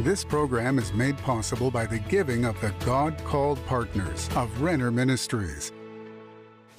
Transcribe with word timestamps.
This 0.00 0.22
program 0.22 0.78
is 0.78 0.92
made 0.92 1.18
possible 1.18 1.72
by 1.72 1.84
the 1.84 1.98
giving 1.98 2.44
of 2.44 2.60
the 2.60 2.72
God 2.86 3.18
called 3.24 3.58
partners 3.66 4.28
of 4.36 4.62
Renner 4.62 4.92
Ministries. 4.92 5.72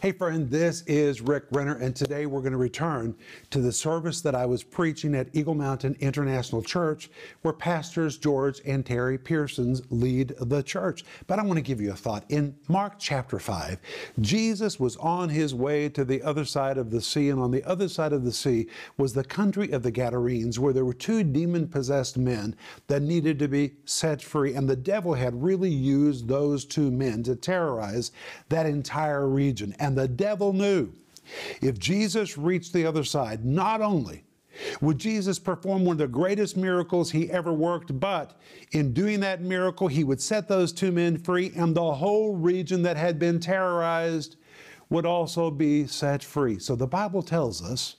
Hey, 0.01 0.13
friend, 0.13 0.49
this 0.49 0.83
is 0.83 1.19
Rick 1.19 1.43
Renner, 1.51 1.75
and 1.75 1.93
today 1.93 2.25
we're 2.25 2.39
going 2.39 2.53
to 2.53 2.57
return 2.57 3.13
to 3.49 3.59
the 3.59 3.73
service 3.73 4.21
that 4.21 4.33
I 4.33 4.45
was 4.45 4.63
preaching 4.63 5.13
at 5.13 5.27
Eagle 5.33 5.55
Mountain 5.55 5.97
International 5.99 6.61
Church, 6.61 7.09
where 7.41 7.53
Pastors 7.53 8.17
George 8.17 8.61
and 8.65 8.85
Terri 8.85 9.21
Pearsons 9.21 9.81
lead 9.89 10.35
the 10.39 10.63
church. 10.63 11.03
But 11.27 11.37
I 11.37 11.43
want 11.43 11.57
to 11.57 11.61
give 11.61 11.81
you 11.81 11.91
a 11.91 11.97
thought. 11.97 12.23
In 12.29 12.55
Mark 12.69 12.93
chapter 12.97 13.39
5, 13.39 13.77
Jesus 14.21 14.79
was 14.79 14.95
on 14.95 15.27
his 15.27 15.53
way 15.53 15.89
to 15.89 16.05
the 16.05 16.21
other 16.21 16.45
side 16.45 16.77
of 16.77 16.91
the 16.91 17.01
sea, 17.01 17.27
and 17.27 17.41
on 17.41 17.51
the 17.51 17.65
other 17.65 17.89
side 17.89 18.13
of 18.13 18.23
the 18.23 18.31
sea 18.31 18.67
was 18.95 19.11
the 19.11 19.25
country 19.25 19.69
of 19.73 19.83
the 19.83 19.91
Gadarenes, 19.91 20.59
where 20.59 20.71
there 20.71 20.85
were 20.85 20.93
two 20.93 21.25
demon 21.25 21.67
possessed 21.67 22.17
men 22.17 22.55
that 22.87 23.01
needed 23.01 23.37
to 23.39 23.49
be 23.49 23.73
set 23.83 24.21
free. 24.21 24.53
And 24.53 24.69
the 24.69 24.77
devil 24.77 25.13
had 25.13 25.43
really 25.43 25.69
used 25.69 26.29
those 26.29 26.63
two 26.63 26.89
men 26.89 27.21
to 27.23 27.35
terrorize 27.35 28.13
that 28.47 28.65
entire 28.65 29.27
region. 29.27 29.75
The 29.97 30.07
devil 30.07 30.53
knew 30.53 30.91
if 31.61 31.77
Jesus 31.77 32.37
reached 32.37 32.73
the 32.73 32.85
other 32.85 33.03
side, 33.03 33.45
not 33.45 33.81
only 33.81 34.23
would 34.81 34.97
Jesus 34.97 35.39
perform 35.39 35.85
one 35.85 35.93
of 35.93 35.99
the 35.99 36.07
greatest 36.07 36.57
miracles 36.57 37.11
he 37.11 37.31
ever 37.31 37.53
worked, 37.53 37.97
but 37.99 38.39
in 38.71 38.93
doing 38.93 39.19
that 39.21 39.41
miracle, 39.41 39.87
he 39.87 40.03
would 40.03 40.21
set 40.21 40.47
those 40.47 40.73
two 40.73 40.91
men 40.91 41.17
free, 41.17 41.51
and 41.55 41.75
the 41.75 41.93
whole 41.93 42.35
region 42.35 42.81
that 42.83 42.97
had 42.97 43.19
been 43.19 43.39
terrorized 43.39 44.35
would 44.89 45.05
also 45.05 45.51
be 45.51 45.87
set 45.87 46.23
free. 46.23 46.59
So 46.59 46.75
the 46.75 46.87
Bible 46.87 47.21
tells 47.21 47.63
us 47.63 47.97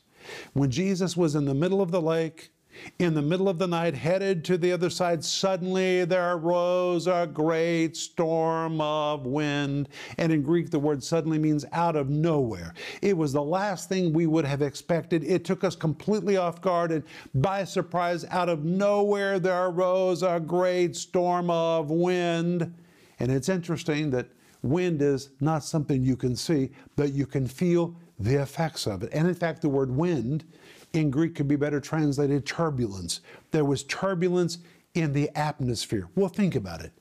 when 0.52 0.70
Jesus 0.70 1.16
was 1.16 1.34
in 1.34 1.44
the 1.44 1.54
middle 1.54 1.80
of 1.80 1.90
the 1.90 2.02
lake, 2.02 2.50
in 2.98 3.14
the 3.14 3.22
middle 3.22 3.48
of 3.48 3.58
the 3.58 3.66
night, 3.66 3.94
headed 3.94 4.44
to 4.44 4.58
the 4.58 4.72
other 4.72 4.90
side, 4.90 5.24
suddenly 5.24 6.04
there 6.04 6.34
arose 6.34 7.06
a 7.06 7.28
great 7.32 7.96
storm 7.96 8.80
of 8.80 9.26
wind. 9.26 9.88
And 10.18 10.32
in 10.32 10.42
Greek, 10.42 10.70
the 10.70 10.78
word 10.78 11.02
suddenly 11.02 11.38
means 11.38 11.64
out 11.72 11.96
of 11.96 12.08
nowhere. 12.08 12.74
It 13.02 13.16
was 13.16 13.32
the 13.32 13.42
last 13.42 13.88
thing 13.88 14.12
we 14.12 14.26
would 14.26 14.44
have 14.44 14.62
expected. 14.62 15.24
It 15.24 15.44
took 15.44 15.64
us 15.64 15.76
completely 15.76 16.36
off 16.36 16.60
guard, 16.60 16.92
and 16.92 17.04
by 17.34 17.64
surprise, 17.64 18.24
out 18.30 18.48
of 18.48 18.64
nowhere, 18.64 19.38
there 19.38 19.66
arose 19.66 20.22
a 20.22 20.40
great 20.40 20.96
storm 20.96 21.50
of 21.50 21.90
wind. 21.90 22.74
And 23.18 23.30
it's 23.30 23.48
interesting 23.48 24.10
that 24.10 24.28
wind 24.62 25.02
is 25.02 25.30
not 25.40 25.64
something 25.64 26.02
you 26.02 26.16
can 26.16 26.36
see, 26.36 26.70
but 26.96 27.12
you 27.12 27.26
can 27.26 27.46
feel 27.46 27.94
the 28.18 28.42
effects 28.42 28.86
of 28.86 29.02
it. 29.02 29.10
And 29.12 29.26
in 29.26 29.34
fact, 29.34 29.62
the 29.62 29.68
word 29.68 29.90
wind 29.90 30.44
in 30.92 31.10
Greek 31.10 31.34
could 31.34 31.48
be 31.48 31.56
better 31.56 31.80
translated 31.80 32.46
turbulence. 32.46 33.20
There 33.50 33.64
was 33.64 33.84
turbulence 33.84 34.58
in 34.94 35.12
the 35.12 35.30
atmosphere. 35.36 36.08
Well, 36.14 36.28
think 36.28 36.54
about 36.54 36.82
it. 36.82 36.92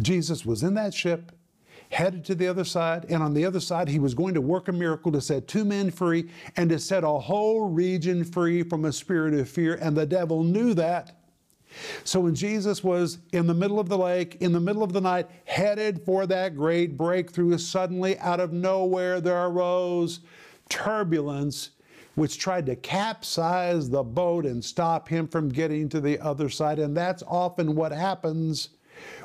Jesus 0.00 0.46
was 0.46 0.62
in 0.62 0.74
that 0.74 0.94
ship, 0.94 1.32
headed 1.90 2.24
to 2.24 2.34
the 2.34 2.46
other 2.46 2.64
side, 2.64 3.06
and 3.08 3.22
on 3.22 3.34
the 3.34 3.44
other 3.44 3.60
side, 3.60 3.88
he 3.88 3.98
was 3.98 4.14
going 4.14 4.34
to 4.34 4.40
work 4.40 4.68
a 4.68 4.72
miracle 4.72 5.12
to 5.12 5.20
set 5.20 5.48
two 5.48 5.64
men 5.64 5.90
free 5.90 6.30
and 6.56 6.70
to 6.70 6.78
set 6.78 7.04
a 7.04 7.08
whole 7.08 7.68
region 7.68 8.24
free 8.24 8.62
from 8.62 8.84
a 8.84 8.92
spirit 8.92 9.34
of 9.34 9.48
fear. 9.48 9.74
And 9.74 9.96
the 9.96 10.06
devil 10.06 10.42
knew 10.42 10.72
that. 10.74 11.18
So 12.04 12.20
when 12.20 12.34
Jesus 12.34 12.84
was 12.84 13.18
in 13.32 13.46
the 13.46 13.54
middle 13.54 13.80
of 13.80 13.88
the 13.88 13.98
lake, 13.98 14.36
in 14.40 14.52
the 14.52 14.60
middle 14.60 14.82
of 14.82 14.92
the 14.92 15.00
night, 15.00 15.28
headed 15.44 16.04
for 16.04 16.26
that 16.26 16.56
great 16.56 16.96
breakthrough, 16.96 17.56
suddenly 17.58 18.18
out 18.18 18.40
of 18.40 18.52
nowhere 18.52 19.20
there 19.20 19.46
arose 19.46 20.20
turbulence 20.68 21.70
which 22.14 22.38
tried 22.38 22.66
to 22.66 22.76
capsize 22.76 23.88
the 23.88 24.02
boat 24.02 24.46
and 24.46 24.64
stop 24.64 25.08
him 25.08 25.26
from 25.26 25.48
getting 25.48 25.88
to 25.88 26.00
the 26.00 26.18
other 26.20 26.48
side. 26.48 26.78
And 26.78 26.96
that's 26.96 27.22
often 27.26 27.74
what 27.74 27.92
happens 27.92 28.70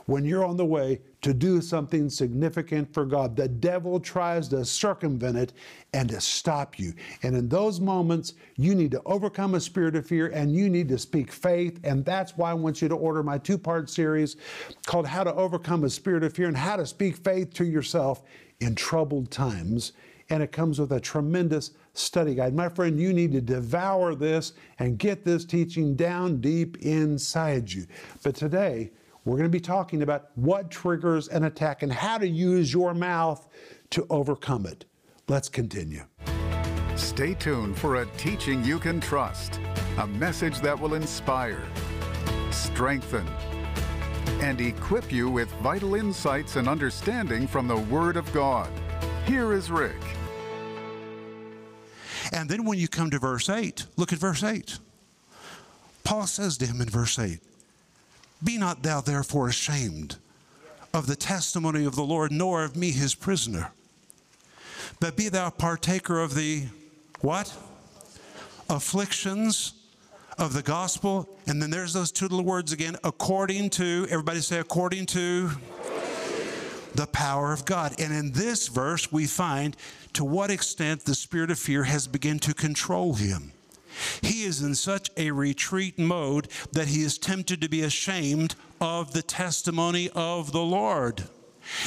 when 0.06 0.26
you're 0.26 0.46
on 0.46 0.58
the 0.58 0.66
way 0.66 1.00
to 1.22 1.34
do 1.34 1.62
something 1.62 2.10
significant 2.10 2.94
for 2.94 3.06
God. 3.06 3.36
The 3.36 3.48
devil 3.48 4.00
tries 4.00 4.48
to 4.50 4.64
circumvent 4.64 5.38
it 5.38 5.54
and 5.94 6.10
to 6.10 6.22
stop 6.22 6.80
you. 6.80 6.94
And 7.24 7.36
in 7.36 7.50
those 7.50 7.80
moments, 7.80 8.34
you 8.56 8.76
need 8.76 8.92
to 8.92 9.02
overcome 9.06 9.56
a 9.56 9.60
spirit 9.60 9.96
of 9.96 10.06
fear 10.08 10.28
and 10.28 10.56
you 10.56 10.70
need 10.70 10.88
to 10.90 10.98
speak 10.98 11.32
faith. 11.32 11.80
And 11.84 12.06
that's 12.06 12.38
why 12.38 12.52
I 12.52 12.54
want 12.54 12.82
you 12.82 12.88
to 12.88 12.96
order 12.96 13.24
my 13.24 13.38
two 13.38 13.58
part 13.58 13.90
series 13.90 14.38
called 14.86 15.08
How 15.08 15.24
to 15.24 15.34
Overcome 15.34 15.84
a 15.84 15.90
Spirit 15.90 16.24
of 16.24 16.34
Fear 16.34 16.48
and 16.48 16.58
How 16.58 16.78
to 16.78 16.86
Speak 16.86 17.18
Faith 17.18 17.54
to 17.56 17.66
Yourself 17.66 18.24
in 18.60 18.76
Troubled 18.76 19.32
Times. 19.32 19.94
And 20.30 20.44
it 20.44 20.52
comes 20.52 20.80
with 20.80 20.92
a 20.92 21.00
tremendous 21.00 21.72
study 21.94 22.36
guide. 22.36 22.54
My 22.54 22.70
friend, 22.70 23.00
you 23.00 23.14
need 23.14 23.32
to 23.32 23.42
devour 23.42 24.14
this 24.14 24.54
and 24.80 25.00
get 25.00 25.24
this 25.24 25.46
teaching 25.46 25.96
down 25.96 26.42
deep 26.42 26.78
inside 26.78 27.72
you. 27.72 27.86
But 28.24 28.36
today, 28.36 28.92
we're 29.24 29.38
going 29.38 29.44
to 29.44 29.50
be 29.50 29.60
talking 29.60 30.04
about 30.04 30.30
what 30.36 30.72
triggers 30.72 31.28
an 31.28 31.44
attack 31.44 31.84
and 31.84 31.92
how 31.92 32.18
to 32.18 32.28
use 32.28 32.74
your 32.74 32.94
mouth 32.94 33.48
to 33.90 34.06
overcome 34.10 34.66
it. 34.66 34.86
Let's 35.28 35.50
continue. 35.50 36.04
Stay 36.96 37.34
tuned 37.34 37.78
for 37.78 38.02
a 38.02 38.06
teaching 38.18 38.64
you 38.64 38.80
can 38.80 39.00
trust, 39.00 39.60
a 39.98 40.08
message 40.08 40.60
that 40.62 40.80
will 40.80 40.94
inspire, 40.94 41.64
strengthen, 42.52 43.28
and 44.40 44.62
equip 44.62 45.12
you 45.12 45.30
with 45.30 45.52
vital 45.62 45.96
insights 45.96 46.56
and 46.56 46.68
understanding 46.68 47.48
from 47.48 47.68
the 47.68 47.78
Word 47.78 48.18
of 48.18 48.32
God. 48.34 48.70
Here 49.26 49.54
is 49.54 49.70
Rick. 49.70 50.02
And 52.32 52.50
then 52.50 52.66
when 52.66 52.80
you 52.80 52.88
come 52.88 53.10
to 53.12 53.20
verse 53.20 53.50
8, 53.50 53.86
look 53.96 54.12
at 54.12 54.20
verse 54.20 54.44
8. 54.44 54.80
Paul 56.04 56.28
says 56.28 56.58
to 56.58 56.66
him 56.66 56.82
in 56.82 56.90
verse 56.90 57.20
8, 57.20 57.40
Be 58.44 58.58
not 58.58 58.84
thou 58.84 59.02
therefore 59.02 59.50
ashamed 59.50 60.18
of 60.94 61.08
the 61.08 61.16
testimony 61.16 61.86
of 61.86 61.96
the 61.96 62.04
Lord, 62.04 62.32
nor 62.32 62.64
of 62.64 62.76
me 62.76 62.92
his 62.92 63.14
prisoner, 63.14 63.72
but 65.00 65.16
be 65.16 65.30
thou 65.30 65.50
partaker 65.50 66.20
of 66.20 66.34
the 66.34 66.64
what? 67.22 67.56
Afflictions 68.70 69.74
of 70.38 70.54
the 70.54 70.62
gospel. 70.62 71.28
And 71.46 71.62
then 71.62 71.70
there's 71.70 71.94
those 71.94 72.12
two 72.12 72.28
little 72.28 72.46
words 72.46 72.72
again, 72.72 72.96
according 73.04 73.72
to, 73.72 74.08
everybody 74.10 74.40
say, 74.40 74.60
according 74.60 75.08
to 75.08 75.52
the 76.96 77.08
power 77.08 77.54
of 77.54 77.66
God. 77.66 78.00
And 78.00 78.14
in 78.14 78.32
this 78.32 78.68
verse, 78.68 79.12
we 79.12 79.26
find 79.26 79.76
to 80.14 80.24
what 80.24 80.52
extent 80.52 81.06
the 81.06 81.16
spirit 81.16 81.52
of 81.52 81.60
fear 81.60 81.84
has 81.84 82.08
begun 82.08 82.40
to 82.40 82.54
control 82.54 83.16
him. 83.16 83.52
He 84.22 84.44
is 84.44 84.62
in 84.62 84.76
such 84.76 85.10
a 85.18 85.32
retreat 85.32 85.98
mode 85.98 86.48
that 86.74 86.88
he 86.88 87.02
is 87.02 87.18
tempted 87.18 87.62
to 87.62 87.70
be 87.70 87.82
ashamed 87.82 88.56
of 88.80 89.14
the 89.14 89.24
testimony 89.24 90.10
of 90.14 90.52
the 90.52 90.62
Lord. 90.62 91.24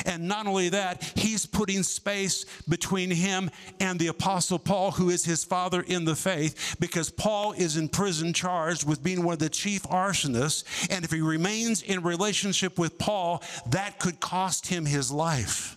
And 0.05 0.29
not 0.29 0.47
only 0.47 0.69
that, 0.71 1.03
he's 1.17 1.47
putting 1.47 1.83
space 1.83 2.45
between 2.69 3.11
him 3.11 3.51
and 3.79 3.99
the 3.99 4.09
Apostle 4.09 4.59
Paul, 4.59 4.93
who 4.93 5.11
is 5.11 5.25
his 5.25 5.45
father 5.45 5.83
in 5.83 6.05
the 6.05 6.17
faith, 6.17 6.77
because 6.81 7.11
Paul 7.11 7.53
is 7.53 7.77
in 7.77 7.89
prison 7.89 8.33
charged 8.33 8.87
with 8.87 9.03
being 9.03 9.25
one 9.25 9.35
of 9.35 9.39
the 9.39 9.49
chief 9.49 9.83
arsonists. 9.85 10.65
And 10.91 11.05
if 11.05 11.11
he 11.11 11.21
remains 11.21 11.83
in 11.83 12.03
relationship 12.03 12.79
with 12.79 12.99
Paul, 12.99 13.43
that 13.71 13.99
could 13.99 14.21
cost 14.21 14.67
him 14.67 14.87
his 14.87 15.11
life. 15.11 15.77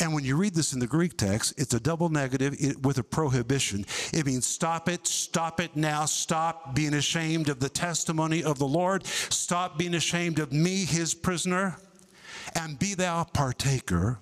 And 0.00 0.14
when 0.14 0.24
you 0.24 0.36
read 0.36 0.54
this 0.54 0.72
in 0.72 0.80
the 0.80 0.86
Greek 0.86 1.16
text, 1.16 1.54
it's 1.58 1.74
a 1.74 1.80
double 1.80 2.08
negative 2.08 2.56
with 2.84 2.98
a 2.98 3.02
prohibition. 3.02 3.84
It 4.12 4.26
means 4.26 4.46
stop 4.46 4.88
it, 4.88 5.06
stop 5.06 5.60
it 5.60 5.76
now, 5.76 6.06
stop 6.06 6.74
being 6.74 6.94
ashamed 6.94 7.48
of 7.48 7.60
the 7.60 7.68
testimony 7.68 8.42
of 8.42 8.58
the 8.58 8.66
Lord, 8.66 9.06
stop 9.06 9.78
being 9.78 9.94
ashamed 9.94 10.38
of 10.38 10.52
me, 10.52 10.84
his 10.84 11.14
prisoner 11.14 11.76
and 12.56 12.78
be 12.78 12.94
thou 12.94 13.22
partaker 13.22 14.18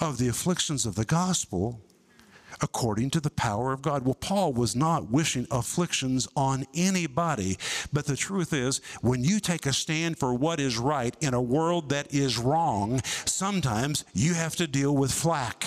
of 0.00 0.18
the 0.18 0.28
afflictions 0.28 0.86
of 0.86 0.94
the 0.94 1.04
gospel 1.04 1.80
according 2.60 3.10
to 3.10 3.20
the 3.20 3.30
power 3.30 3.72
of 3.72 3.82
God. 3.82 4.04
Well, 4.04 4.14
Paul 4.14 4.52
was 4.52 4.76
not 4.76 5.10
wishing 5.10 5.46
afflictions 5.50 6.28
on 6.36 6.64
anybody, 6.74 7.58
but 7.92 8.06
the 8.06 8.16
truth 8.16 8.52
is, 8.52 8.80
when 9.00 9.24
you 9.24 9.40
take 9.40 9.66
a 9.66 9.72
stand 9.72 10.18
for 10.18 10.32
what 10.32 10.60
is 10.60 10.78
right 10.78 11.16
in 11.20 11.34
a 11.34 11.42
world 11.42 11.88
that 11.88 12.14
is 12.14 12.38
wrong, 12.38 13.00
sometimes 13.24 14.04
you 14.14 14.34
have 14.34 14.54
to 14.56 14.66
deal 14.66 14.94
with 14.94 15.10
flack. 15.10 15.66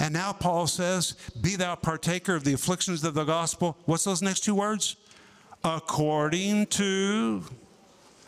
And 0.00 0.14
now 0.14 0.32
Paul 0.32 0.66
says, 0.66 1.14
Be 1.40 1.56
thou 1.56 1.74
partaker 1.74 2.34
of 2.34 2.44
the 2.44 2.54
afflictions 2.54 3.04
of 3.04 3.14
the 3.14 3.24
gospel. 3.24 3.76
What's 3.84 4.04
those 4.04 4.22
next 4.22 4.40
two 4.40 4.54
words? 4.54 4.96
According 5.64 6.66
to 6.66 7.42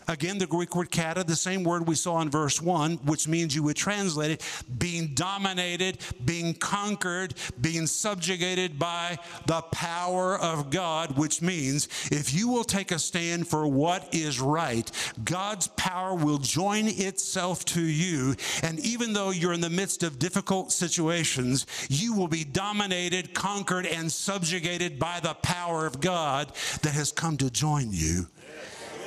Again, 0.08 0.38
the 0.38 0.46
Greek 0.46 0.74
word 0.74 0.90
kata, 0.90 1.24
the 1.24 1.36
same 1.36 1.64
word 1.64 1.86
we 1.86 1.94
saw 1.94 2.20
in 2.20 2.30
verse 2.30 2.60
1, 2.60 2.96
which 3.04 3.28
means 3.28 3.54
you 3.54 3.62
would 3.62 3.76
translate 3.76 4.30
it 4.30 4.64
being 4.78 5.08
dominated, 5.14 5.98
being 6.24 6.54
conquered, 6.54 7.34
being 7.60 7.86
subjugated 7.86 8.78
by 8.78 9.18
the 9.46 9.60
power 9.72 10.38
of 10.38 10.70
God, 10.70 11.16
which 11.16 11.42
means 11.42 11.88
if 12.10 12.34
you 12.34 12.48
will 12.48 12.64
take 12.64 12.90
a 12.90 12.98
stand 12.98 13.46
for 13.46 13.66
what 13.66 14.14
is 14.14 14.40
right, 14.40 14.90
God's 15.24 15.68
power 15.68 16.14
will 16.14 16.38
join 16.38 16.86
itself 16.88 17.64
to 17.66 17.82
you. 17.82 18.34
And 18.62 18.78
even 18.80 19.12
though 19.12 19.30
you're 19.30 19.52
in 19.52 19.60
the 19.60 19.70
midst 19.70 20.02
of 20.02 20.18
difficult 20.18 20.72
situations, 20.72 21.66
you 21.88 22.14
will 22.14 22.28
be 22.28 22.44
dominated, 22.44 23.34
conquered, 23.34 23.86
and 23.86 24.10
subjugated 24.10 24.98
by 24.98 25.20
the 25.20 25.34
power 25.34 25.86
of 25.86 26.00
God 26.00 26.52
that 26.82 26.92
has 26.92 27.12
come 27.12 27.36
to 27.38 27.50
join 27.50 27.88
you 27.90 28.26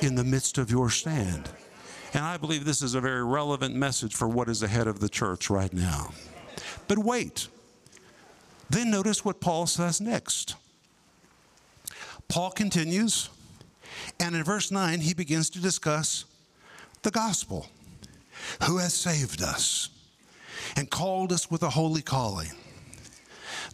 in 0.00 0.14
the 0.14 0.24
midst 0.24 0.58
of 0.58 0.70
your 0.70 0.90
stand. 0.90 1.48
And 2.12 2.24
I 2.24 2.36
believe 2.36 2.64
this 2.64 2.82
is 2.82 2.94
a 2.94 3.00
very 3.00 3.24
relevant 3.24 3.74
message 3.74 4.14
for 4.14 4.28
what 4.28 4.48
is 4.48 4.62
ahead 4.62 4.86
of 4.86 5.00
the 5.00 5.08
church 5.08 5.50
right 5.50 5.72
now. 5.72 6.12
But 6.86 6.98
wait. 6.98 7.48
Then 8.70 8.90
notice 8.90 9.24
what 9.24 9.40
Paul 9.40 9.66
says 9.66 10.00
next. 10.00 10.56
Paul 12.28 12.50
continues, 12.50 13.28
and 14.18 14.34
in 14.34 14.42
verse 14.42 14.70
9, 14.70 15.00
he 15.00 15.14
begins 15.14 15.50
to 15.50 15.60
discuss 15.60 16.24
the 17.02 17.10
gospel 17.10 17.66
who 18.66 18.78
has 18.78 18.94
saved 18.94 19.42
us 19.42 19.90
and 20.76 20.90
called 20.90 21.32
us 21.32 21.50
with 21.50 21.62
a 21.62 21.70
holy 21.70 22.02
calling 22.02 22.52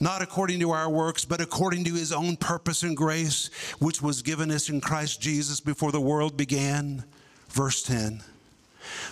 not 0.00 0.22
according 0.22 0.60
to 0.60 0.70
our 0.70 0.90
works, 0.90 1.24
but 1.24 1.40
according 1.40 1.84
to 1.84 1.94
his 1.94 2.12
own 2.12 2.36
purpose 2.36 2.82
and 2.82 2.96
grace, 2.96 3.50
which 3.78 4.02
was 4.02 4.22
given 4.22 4.50
us 4.50 4.68
in 4.68 4.80
Christ 4.80 5.20
Jesus 5.20 5.60
before 5.60 5.92
the 5.92 6.00
world 6.00 6.36
began. 6.36 7.04
Verse 7.48 7.82
10 7.82 8.22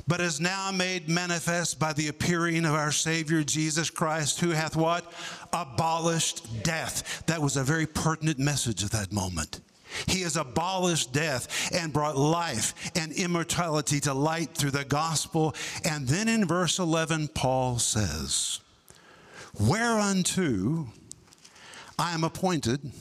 but 0.06 0.20
is 0.20 0.40
now 0.40 0.70
made 0.70 1.08
manifest 1.08 1.78
by 1.78 1.92
the 1.92 2.08
appearing 2.08 2.64
of 2.64 2.74
our 2.74 2.92
Savior 2.92 3.42
Jesus 3.42 3.90
Christ, 3.90 4.40
who 4.40 4.50
hath 4.50 4.76
what? 4.76 5.12
Abolished 5.52 6.62
death. 6.62 7.22
That 7.26 7.42
was 7.42 7.56
a 7.56 7.64
very 7.64 7.86
pertinent 7.86 8.38
message 8.38 8.82
at 8.82 8.90
that 8.92 9.12
moment. 9.12 9.60
He 10.06 10.22
has 10.22 10.36
abolished 10.36 11.12
death 11.12 11.72
and 11.72 11.92
brought 11.92 12.16
life 12.16 12.90
and 12.94 13.12
immortality 13.12 14.00
to 14.00 14.12
light 14.14 14.54
through 14.54 14.72
the 14.72 14.84
gospel. 14.84 15.54
And 15.84 16.06
then 16.06 16.28
in 16.28 16.46
verse 16.46 16.78
11, 16.78 17.28
Paul 17.28 17.78
says, 17.78 18.60
Whereunto 19.60 20.88
I 21.98 22.12
am 22.12 22.22
appointed 22.22 22.92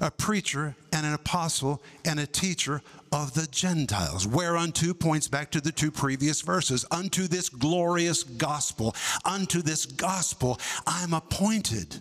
a 0.00 0.10
preacher 0.10 0.76
and 0.92 1.04
an 1.04 1.12
apostle 1.12 1.82
and 2.04 2.20
a 2.20 2.26
teacher 2.26 2.82
of 3.12 3.34
the 3.34 3.46
Gentiles. 3.48 4.26
Whereunto 4.26 4.94
points 4.94 5.26
back 5.26 5.50
to 5.52 5.60
the 5.60 5.72
two 5.72 5.90
previous 5.90 6.40
verses. 6.42 6.84
Unto 6.90 7.26
this 7.26 7.48
glorious 7.48 8.22
gospel, 8.22 8.94
unto 9.24 9.62
this 9.62 9.86
gospel, 9.86 10.60
I'm 10.86 11.14
appointed 11.14 12.00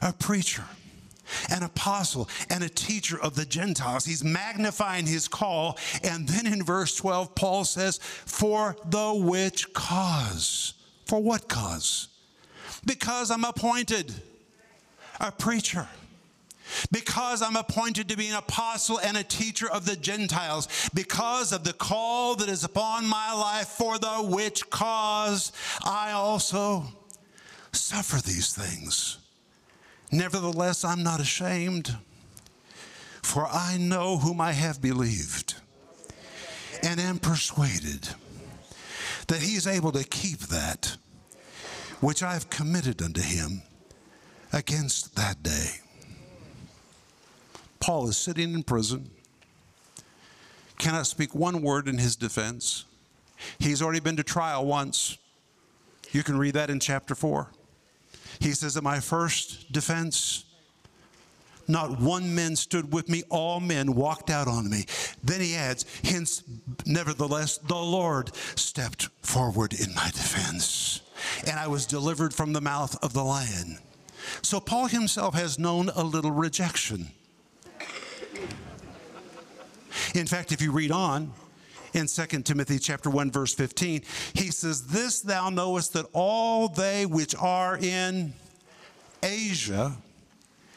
a 0.00 0.12
preacher 0.12 0.64
an 1.50 1.62
apostle 1.62 2.28
and 2.50 2.62
a 2.64 2.68
teacher 2.68 3.18
of 3.22 3.36
the 3.36 3.44
Gentiles. 3.44 4.04
He's 4.04 4.24
magnifying 4.24 5.06
his 5.06 5.28
call. 5.28 5.78
And 6.02 6.28
then 6.28 6.46
in 6.46 6.62
verse 6.62 6.94
12, 6.96 7.34
Paul 7.34 7.64
says, 7.64 7.98
For 8.02 8.76
the 8.84 9.14
which 9.14 9.72
cause? 9.72 10.74
For 11.06 11.22
what 11.22 11.48
cause? 11.48 12.08
Because 12.84 13.30
I'm 13.30 13.44
appointed 13.44 14.12
a 15.20 15.30
preacher. 15.30 15.88
Because 16.90 17.42
I'm 17.42 17.56
appointed 17.56 18.08
to 18.08 18.16
be 18.16 18.28
an 18.28 18.36
apostle 18.36 18.98
and 19.00 19.16
a 19.16 19.22
teacher 19.22 19.70
of 19.70 19.84
the 19.84 19.96
Gentiles, 19.96 20.68
because 20.94 21.52
of 21.52 21.64
the 21.64 21.72
call 21.72 22.34
that 22.36 22.48
is 22.48 22.64
upon 22.64 23.06
my 23.06 23.32
life, 23.32 23.68
for 23.68 23.98
the 23.98 24.22
which 24.22 24.68
cause 24.70 25.52
I 25.84 26.12
also 26.12 26.84
suffer 27.72 28.22
these 28.22 28.54
things. 28.54 29.18
Nevertheless, 30.10 30.84
I'm 30.84 31.02
not 31.02 31.20
ashamed, 31.20 31.96
for 33.22 33.46
I 33.46 33.76
know 33.78 34.18
whom 34.18 34.40
I 34.40 34.52
have 34.52 34.80
believed 34.80 35.54
and 36.82 37.00
am 37.00 37.18
persuaded 37.18 38.08
that 39.28 39.40
he 39.40 39.54
is 39.54 39.66
able 39.66 39.92
to 39.92 40.04
keep 40.04 40.40
that 40.40 40.96
which 42.02 42.20
I 42.20 42.32
have 42.32 42.50
committed 42.50 43.00
unto 43.00 43.22
him 43.22 43.62
against 44.52 45.14
that 45.14 45.40
day. 45.40 45.68
Paul 47.78 48.08
is 48.08 48.16
sitting 48.16 48.54
in 48.54 48.64
prison, 48.64 49.08
cannot 50.78 51.06
speak 51.06 51.32
one 51.32 51.62
word 51.62 51.86
in 51.86 51.98
his 51.98 52.16
defense. 52.16 52.86
He's 53.60 53.80
already 53.80 54.00
been 54.00 54.16
to 54.16 54.24
trial 54.24 54.66
once. 54.66 55.16
You 56.10 56.24
can 56.24 56.36
read 56.36 56.54
that 56.54 56.70
in 56.70 56.80
chapter 56.80 57.14
4. 57.14 57.48
He 58.40 58.50
says, 58.50 58.76
At 58.76 58.82
my 58.82 58.98
first 58.98 59.70
defense, 59.72 60.44
not 61.68 62.00
one 62.00 62.34
man 62.34 62.56
stood 62.56 62.92
with 62.92 63.08
me, 63.08 63.22
all 63.28 63.60
men 63.60 63.94
walked 63.94 64.30
out 64.30 64.48
on 64.48 64.68
me. 64.68 64.86
Then 65.22 65.40
he 65.40 65.54
adds, 65.54 65.84
Hence, 66.04 66.42
nevertheless, 66.86 67.58
the 67.58 67.74
Lord 67.74 68.34
stepped 68.56 69.08
forward 69.22 69.72
in 69.72 69.94
my 69.94 70.06
defense 70.06 71.02
and 71.46 71.58
I 71.58 71.66
was 71.66 71.86
delivered 71.86 72.34
from 72.34 72.52
the 72.52 72.60
mouth 72.60 72.96
of 73.02 73.12
the 73.12 73.22
lion. 73.22 73.78
So 74.42 74.60
Paul 74.60 74.86
himself 74.86 75.34
has 75.34 75.58
known 75.58 75.90
a 75.94 76.02
little 76.02 76.30
rejection. 76.30 77.08
In 80.14 80.26
fact, 80.26 80.52
if 80.52 80.60
you 80.62 80.72
read 80.72 80.90
on 80.90 81.32
in 81.94 82.06
2 82.06 82.26
Timothy 82.42 82.78
chapter 82.78 83.10
1 83.10 83.30
verse 83.30 83.54
15, 83.54 84.02
he 84.34 84.50
says, 84.50 84.86
"This 84.86 85.20
thou 85.20 85.50
knowest 85.50 85.92
that 85.94 86.06
all 86.12 86.68
they 86.68 87.06
which 87.06 87.34
are 87.34 87.76
in 87.76 88.34
Asia 89.22 89.96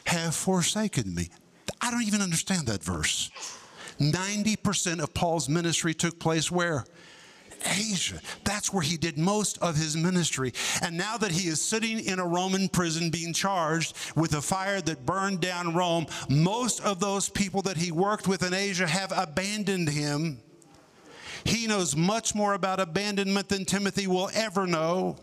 have 0.06 0.34
forsaken 0.34 1.14
me." 1.14 1.28
I 1.80 1.90
don't 1.90 2.04
even 2.04 2.22
understand 2.22 2.66
that 2.66 2.82
verse. 2.82 3.30
90% 3.98 5.00
of 5.00 5.14
Paul's 5.14 5.48
ministry 5.48 5.94
took 5.94 6.18
place 6.18 6.50
where? 6.50 6.84
Asia. 7.64 8.20
That's 8.44 8.72
where 8.72 8.82
he 8.82 8.96
did 8.96 9.18
most 9.18 9.58
of 9.58 9.76
his 9.76 9.96
ministry. 9.96 10.52
And 10.82 10.96
now 10.96 11.16
that 11.16 11.32
he 11.32 11.48
is 11.48 11.60
sitting 11.60 12.00
in 12.00 12.18
a 12.18 12.26
Roman 12.26 12.68
prison 12.68 13.10
being 13.10 13.32
charged 13.32 13.96
with 14.14 14.34
a 14.34 14.42
fire 14.42 14.80
that 14.82 15.06
burned 15.06 15.40
down 15.40 15.74
Rome, 15.74 16.06
most 16.28 16.80
of 16.80 17.00
those 17.00 17.28
people 17.28 17.62
that 17.62 17.76
he 17.76 17.90
worked 17.90 18.28
with 18.28 18.42
in 18.42 18.54
Asia 18.54 18.86
have 18.86 19.12
abandoned 19.16 19.88
him. 19.88 20.40
He 21.44 21.66
knows 21.66 21.96
much 21.96 22.34
more 22.34 22.54
about 22.54 22.80
abandonment 22.80 23.48
than 23.48 23.64
Timothy 23.64 24.06
will 24.06 24.30
ever 24.34 24.66
know. 24.66 25.16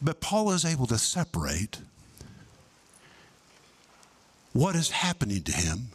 But 0.00 0.20
Paul 0.20 0.52
is 0.52 0.64
able 0.64 0.86
to 0.86 0.98
separate 0.98 1.78
what 4.52 4.74
is 4.74 4.90
happening 4.90 5.42
to 5.42 5.52
him 5.52 5.88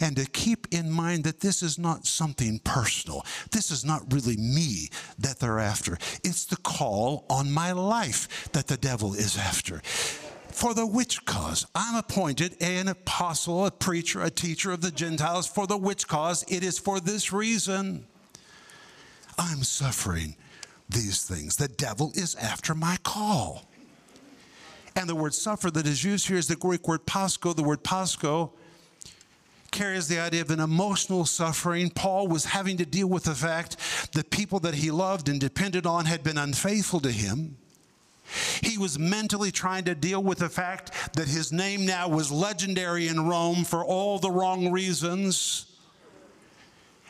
and 0.00 0.16
to 0.16 0.26
keep 0.26 0.66
in 0.70 0.90
mind 0.90 1.24
that 1.24 1.40
this 1.40 1.62
is 1.62 1.78
not 1.78 2.06
something 2.06 2.58
personal. 2.60 3.24
This 3.50 3.70
is 3.70 3.84
not 3.84 4.12
really 4.12 4.36
me 4.36 4.88
that 5.18 5.38
they're 5.38 5.60
after. 5.60 5.98
It's 6.24 6.46
the 6.46 6.56
call 6.56 7.24
on 7.30 7.50
my 7.50 7.72
life 7.72 8.50
that 8.52 8.66
the 8.66 8.76
devil 8.76 9.14
is 9.14 9.38
after. 9.38 9.80
For 9.80 10.72
the 10.72 10.86
which 10.86 11.24
cause 11.24 11.66
I'm 11.74 11.96
appointed 11.96 12.56
an 12.60 12.88
apostle, 12.88 13.66
a 13.66 13.70
preacher, 13.70 14.22
a 14.22 14.30
teacher 14.30 14.72
of 14.72 14.80
the 14.80 14.90
Gentiles. 14.90 15.46
For 15.46 15.66
the 15.66 15.76
which 15.76 16.06
cause 16.06 16.44
it 16.48 16.62
is 16.62 16.78
for 16.78 17.00
this 17.00 17.32
reason 17.32 18.06
I'm 19.36 19.64
suffering 19.64 20.36
these 20.88 21.24
things. 21.24 21.56
The 21.56 21.68
devil 21.68 22.12
is 22.14 22.34
after 22.36 22.74
my 22.74 22.96
call. 23.02 23.62
And 24.96 25.08
the 25.08 25.14
word 25.14 25.34
suffer 25.34 25.70
that 25.72 25.86
is 25.86 26.04
used 26.04 26.28
here 26.28 26.36
is 26.36 26.46
the 26.46 26.56
Greek 26.56 26.86
word 26.86 27.04
pascho. 27.04 27.52
The 27.52 27.62
word 27.62 27.82
pascho 27.82 28.52
carries 29.72 30.06
the 30.06 30.20
idea 30.20 30.40
of 30.40 30.50
an 30.50 30.60
emotional 30.60 31.24
suffering. 31.24 31.90
Paul 31.90 32.28
was 32.28 32.44
having 32.44 32.76
to 32.76 32.86
deal 32.86 33.08
with 33.08 33.24
the 33.24 33.34
fact 33.34 33.76
that 34.12 34.30
people 34.30 34.60
that 34.60 34.74
he 34.74 34.92
loved 34.92 35.28
and 35.28 35.40
depended 35.40 35.84
on 35.84 36.04
had 36.04 36.22
been 36.22 36.38
unfaithful 36.38 37.00
to 37.00 37.10
him. 37.10 37.56
He 38.62 38.78
was 38.78 38.98
mentally 38.98 39.50
trying 39.50 39.84
to 39.84 39.94
deal 39.94 40.22
with 40.22 40.38
the 40.38 40.48
fact 40.48 41.14
that 41.16 41.26
his 41.26 41.52
name 41.52 41.84
now 41.84 42.08
was 42.08 42.30
legendary 42.30 43.08
in 43.08 43.28
Rome 43.28 43.64
for 43.64 43.84
all 43.84 44.18
the 44.18 44.30
wrong 44.30 44.70
reasons. 44.70 45.66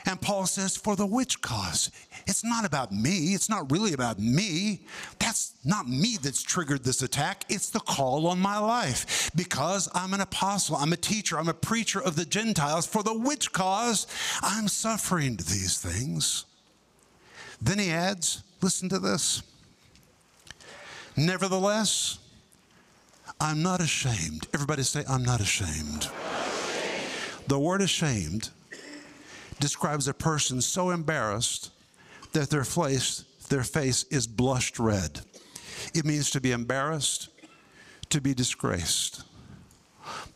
And 0.06 0.20
Paul 0.20 0.46
says, 0.46 0.76
for 0.76 0.96
the 0.96 1.06
which 1.06 1.40
cause? 1.40 1.90
It's 2.26 2.44
not 2.44 2.66
about 2.66 2.92
me. 2.92 3.34
It's 3.34 3.48
not 3.48 3.70
really 3.70 3.94
about 3.94 4.18
me. 4.18 4.80
That's 5.18 5.54
not 5.64 5.88
me 5.88 6.18
that's 6.20 6.42
triggered 6.42 6.84
this 6.84 7.00
attack. 7.02 7.44
It's 7.48 7.70
the 7.70 7.80
call 7.80 8.26
on 8.26 8.38
my 8.38 8.58
life. 8.58 9.30
Because 9.34 9.88
I'm 9.94 10.12
an 10.12 10.20
apostle, 10.20 10.76
I'm 10.76 10.92
a 10.92 10.98
teacher, 10.98 11.38
I'm 11.38 11.48
a 11.48 11.54
preacher 11.54 12.02
of 12.02 12.16
the 12.16 12.26
Gentiles, 12.26 12.86
for 12.86 13.02
the 13.02 13.18
which 13.18 13.52
cause 13.52 14.06
I'm 14.42 14.68
suffering 14.68 15.36
these 15.36 15.78
things. 15.80 16.44
Then 17.62 17.78
he 17.78 17.90
adds, 17.90 18.42
listen 18.60 18.90
to 18.90 18.98
this. 18.98 19.42
Nevertheless, 21.16 22.18
I'm 23.40 23.62
not 23.62 23.80
ashamed. 23.80 24.48
Everybody 24.52 24.82
say, 24.82 25.04
I'm 25.08 25.24
not 25.24 25.40
ashamed. 25.40 26.10
The 27.46 27.58
word 27.58 27.80
ashamed 27.82 28.50
describes 29.64 30.08
a 30.08 30.12
person 30.12 30.60
so 30.60 30.90
embarrassed 30.90 31.70
that 32.34 32.50
their 32.50 32.64
face, 32.64 33.24
their 33.48 33.62
face 33.62 34.04
is 34.10 34.26
blushed 34.26 34.78
red. 34.78 35.20
It 35.94 36.04
means 36.04 36.28
to 36.32 36.40
be 36.42 36.52
embarrassed, 36.52 37.30
to 38.10 38.20
be 38.20 38.34
disgraced. 38.34 39.22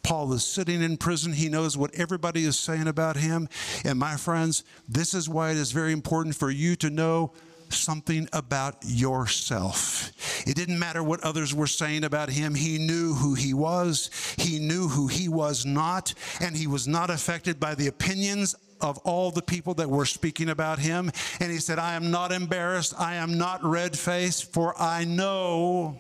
Paul 0.02 0.32
is 0.32 0.46
sitting 0.46 0.80
in 0.80 0.96
prison. 0.96 1.34
He 1.34 1.50
knows 1.50 1.76
what 1.76 1.94
everybody 1.94 2.44
is 2.46 2.58
saying 2.58 2.88
about 2.88 3.18
him. 3.18 3.50
And 3.84 3.98
my 3.98 4.16
friends, 4.16 4.64
this 4.88 5.12
is 5.12 5.28
why 5.28 5.50
it 5.50 5.58
is 5.58 5.72
very 5.72 5.92
important 5.92 6.34
for 6.34 6.50
you 6.50 6.74
to 6.76 6.88
know 6.88 7.34
something 7.68 8.30
about 8.32 8.76
yourself. 8.86 10.10
It 10.46 10.56
didn't 10.56 10.78
matter 10.78 11.02
what 11.02 11.22
others 11.22 11.54
were 11.54 11.66
saying 11.66 12.04
about 12.04 12.30
him. 12.30 12.54
He 12.54 12.78
knew 12.78 13.12
who 13.12 13.34
he 13.34 13.52
was, 13.52 14.08
he 14.38 14.58
knew 14.58 14.88
who 14.88 15.06
he 15.06 15.28
was 15.28 15.66
not, 15.66 16.14
and 16.40 16.56
he 16.56 16.66
was 16.66 16.88
not 16.88 17.10
affected 17.10 17.60
by 17.60 17.74
the 17.74 17.88
opinions 17.88 18.54
of 18.80 18.98
all 18.98 19.30
the 19.30 19.42
people 19.42 19.74
that 19.74 19.88
were 19.88 20.06
speaking 20.06 20.48
about 20.48 20.78
him. 20.78 21.10
And 21.40 21.50
he 21.50 21.58
said, 21.58 21.78
I 21.78 21.94
am 21.94 22.10
not 22.10 22.32
embarrassed, 22.32 22.94
I 22.98 23.14
am 23.16 23.38
not 23.38 23.62
red 23.64 23.98
faced, 23.98 24.52
for 24.52 24.80
I 24.80 25.04
know, 25.04 25.98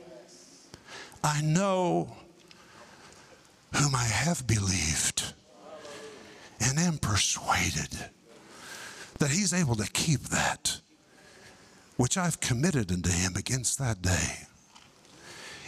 I 1.22 1.40
know 1.42 2.16
whom 3.74 3.94
I 3.94 4.04
have 4.04 4.46
believed 4.46 5.34
and 6.60 6.78
am 6.78 6.98
persuaded 6.98 8.10
that 9.18 9.30
he's 9.30 9.52
able 9.52 9.74
to 9.76 9.90
keep 9.90 10.20
that 10.24 10.80
which 11.96 12.16
I've 12.16 12.40
committed 12.40 12.92
unto 12.92 13.10
him 13.10 13.34
against 13.36 13.78
that 13.80 14.00
day. 14.00 14.46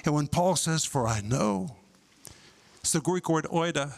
And 0.05 0.15
when 0.15 0.29
Paul 0.29 0.57
says, 0.57 0.85
For 0.85 1.07
I 1.07 1.21
know, 1.21 1.77
it's 2.81 2.93
the 2.93 3.01
Greek 3.01 3.29
word 3.29 3.47
oida. 3.47 3.93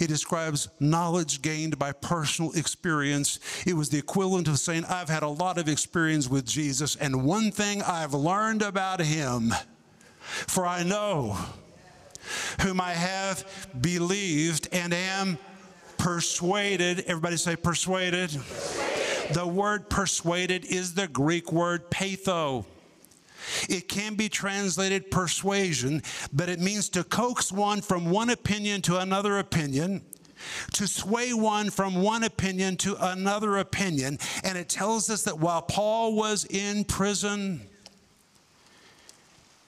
It 0.00 0.08
describes 0.08 0.68
knowledge 0.80 1.42
gained 1.42 1.78
by 1.78 1.92
personal 1.92 2.52
experience. 2.52 3.38
It 3.66 3.74
was 3.74 3.90
the 3.90 3.98
equivalent 3.98 4.48
of 4.48 4.58
saying, 4.58 4.84
I've 4.86 5.08
had 5.08 5.22
a 5.22 5.28
lot 5.28 5.58
of 5.58 5.68
experience 5.68 6.28
with 6.28 6.46
Jesus, 6.46 6.96
and 6.96 7.24
one 7.24 7.50
thing 7.50 7.82
I've 7.82 8.14
learned 8.14 8.62
about 8.62 9.00
him, 9.00 9.52
for 10.20 10.66
I 10.66 10.82
know 10.82 11.38
whom 12.60 12.80
I 12.80 12.92
have 12.92 13.68
believed 13.80 14.68
and 14.72 14.94
am 14.94 15.38
persuaded. 15.98 17.04
Everybody 17.06 17.36
say 17.36 17.56
persuaded. 17.56 18.30
persuaded. 18.30 19.34
The 19.34 19.46
word 19.46 19.88
persuaded 19.88 20.64
is 20.66 20.94
the 20.94 21.08
Greek 21.08 21.52
word 21.52 21.90
peitho. 21.90 22.66
It 23.68 23.88
can 23.88 24.14
be 24.14 24.28
translated 24.28 25.10
persuasion, 25.10 26.02
but 26.32 26.48
it 26.48 26.60
means 26.60 26.88
to 26.90 27.04
coax 27.04 27.52
one 27.52 27.80
from 27.80 28.10
one 28.10 28.30
opinion 28.30 28.82
to 28.82 28.98
another 28.98 29.38
opinion, 29.38 30.02
to 30.72 30.86
sway 30.86 31.32
one 31.32 31.70
from 31.70 32.02
one 32.02 32.24
opinion 32.24 32.76
to 32.78 32.96
another 33.00 33.58
opinion. 33.58 34.18
And 34.42 34.58
it 34.58 34.68
tells 34.68 35.10
us 35.10 35.22
that 35.24 35.38
while 35.38 35.62
Paul 35.62 36.14
was 36.14 36.44
in 36.44 36.84
prison, 36.84 37.62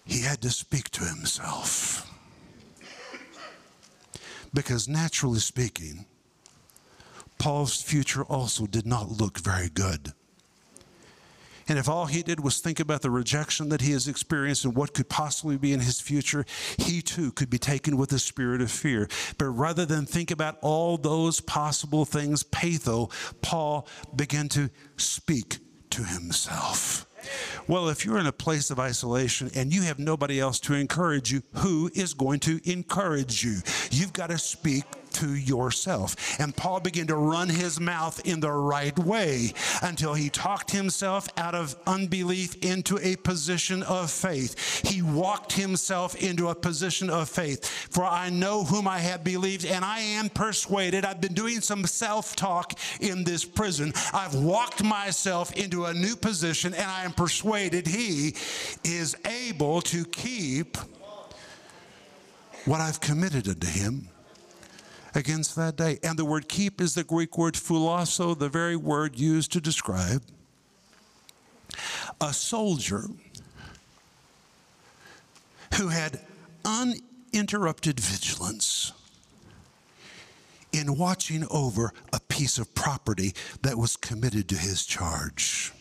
he 0.05 0.23
had 0.23 0.41
to 0.43 0.51
speak 0.51 0.91
to 0.93 1.05
himself. 1.05 2.03
Because 4.55 4.89
naturally 4.89 5.41
speaking, 5.41 6.07
Paul's 7.39 7.83
future 7.83 8.25
also 8.25 8.67
did 8.67 8.87
not 8.87 9.11
look 9.11 9.39
very 9.39 9.69
good. 9.69 10.13
And 11.69 11.79
if 11.79 11.89
all 11.89 12.07
he 12.07 12.23
did 12.23 12.41
was 12.41 12.59
think 12.59 12.81
about 12.81 13.03
the 13.03 13.11
rejection 13.11 13.69
that 13.71 13.81
he 13.81 13.93
has 13.93 14.09
experienced 14.09 14.65
and 14.65 14.75
what 14.75 14.95
could 14.95 15.09
possibly 15.09 15.57
be 15.57 15.73
in 15.73 15.81
his 15.81 16.01
future, 16.01 16.45
he 16.79 17.03
too 17.03 17.33
could 17.33 17.51
be 17.51 17.59
taken 17.59 17.97
with 17.97 18.13
a 18.13 18.19
spirit 18.19 18.61
of 18.61 18.71
fear. 18.71 19.09
But 19.39 19.47
rather 19.47 19.85
than 19.85 20.07
think 20.07 20.31
about 20.31 20.59
all 20.63 20.97
those 20.97 21.41
possible 21.41 22.05
things, 22.05 22.43
patho, 22.43 23.11
Paul 23.43 23.89
began 24.15 24.49
to 24.51 24.71
speak 24.97 25.59
to 25.91 26.05
himself. 26.05 27.07
Well, 27.67 27.89
if 27.89 28.05
you're 28.05 28.19
in 28.19 28.27
a 28.27 28.33
place 28.33 28.71
of 28.71 28.79
isolation 28.79 29.51
and 29.55 29.75
you 29.75 29.83
have 29.83 29.99
nobody 29.99 30.39
else 30.39 30.61
to 30.61 30.75
encourage 30.75 31.33
you, 31.33 31.43
who 31.55 31.91
is 31.95 32.15
going 32.15 32.41
to 32.41 32.61
encourage 32.71 33.43
you? 33.45 33.59
You've 33.91 34.13
got 34.13 34.29
to 34.31 34.39
speak 34.39 34.85
to 35.17 35.35
yourself. 35.35 36.39
And 36.39 36.55
Paul 36.55 36.81
began 36.81 37.07
to 37.07 37.17
run 37.17 37.49
his 37.49 37.81
mouth 37.81 38.21
in 38.27 38.41
the 38.41 38.51
right 38.53 38.97
way 38.99 39.53
until 39.83 40.15
he 40.15 40.29
talked 40.29 40.71
himself 40.71 41.27
out 41.37 41.55
of 41.55 41.75
unbelief 41.87 42.63
into 42.63 42.99
a 43.03 43.17
position 43.17 43.83
of 43.85 44.11
faith. 44.11 44.87
He 44.87 45.01
walked 45.01 45.53
himself 45.53 46.15
into 46.17 46.49
a 46.49 46.55
position 46.55 47.09
of 47.09 47.29
faith. 47.29 47.65
For 47.67 48.05
I 48.05 48.29
know 48.29 48.65
whom 48.65 48.87
I 48.87 48.99
have 48.99 49.25
believed, 49.25 49.65
and 49.65 49.85
I 49.85 50.01
am 50.01 50.29
persuaded. 50.29 51.05
I've 51.05 51.21
been 51.21 51.35
doing 51.35 51.61
some 51.61 51.87
self 51.87 52.37
talk 52.37 52.75
in 53.01 53.25
this 53.25 53.45
prison. 53.45 53.93
I've 54.13 54.35
walked 54.35 54.85
myself 54.85 55.53
into 55.57 55.87
a 55.87 55.95
new 55.95 56.15
position, 56.15 56.75
and 56.75 56.85
I 56.85 57.05
am 57.05 57.13
persuaded 57.13 57.87
he 57.87 58.35
is 58.85 59.17
able 59.25 59.81
to 59.83 60.05
keep 60.05 60.77
what 62.67 62.81
I've 62.81 63.01
committed 63.01 63.49
unto 63.49 63.67
him 63.67 64.09
against 65.17 65.57
that 65.57 65.77
day. 65.77 65.99
And 66.03 66.19
the 66.19 66.25
word 66.25 66.49
keep 66.49 66.81
is 66.81 66.95
the 66.95 67.03
Greek 67.03 67.37
word 67.37 67.55
phulasso, 67.55 68.39
the 68.39 68.49
very 68.49 68.77
word 68.77 69.19
used 69.19 69.51
to 69.53 69.61
describe 69.61 70.23
a 72.21 72.33
soldier 72.33 73.05
who 75.75 75.89
had 75.89 76.21
uninterrupted 76.65 77.99
vigilance 77.99 78.93
in 80.73 80.97
watching 80.97 81.47
over 81.51 81.93
a 82.13 82.21
piece 82.21 82.59
of 82.59 82.75
property 82.75 83.33
that 83.63 83.77
was 83.77 83.97
committed 83.97 84.49
to 84.49 84.57
his 84.57 84.85
charge. 84.85 85.73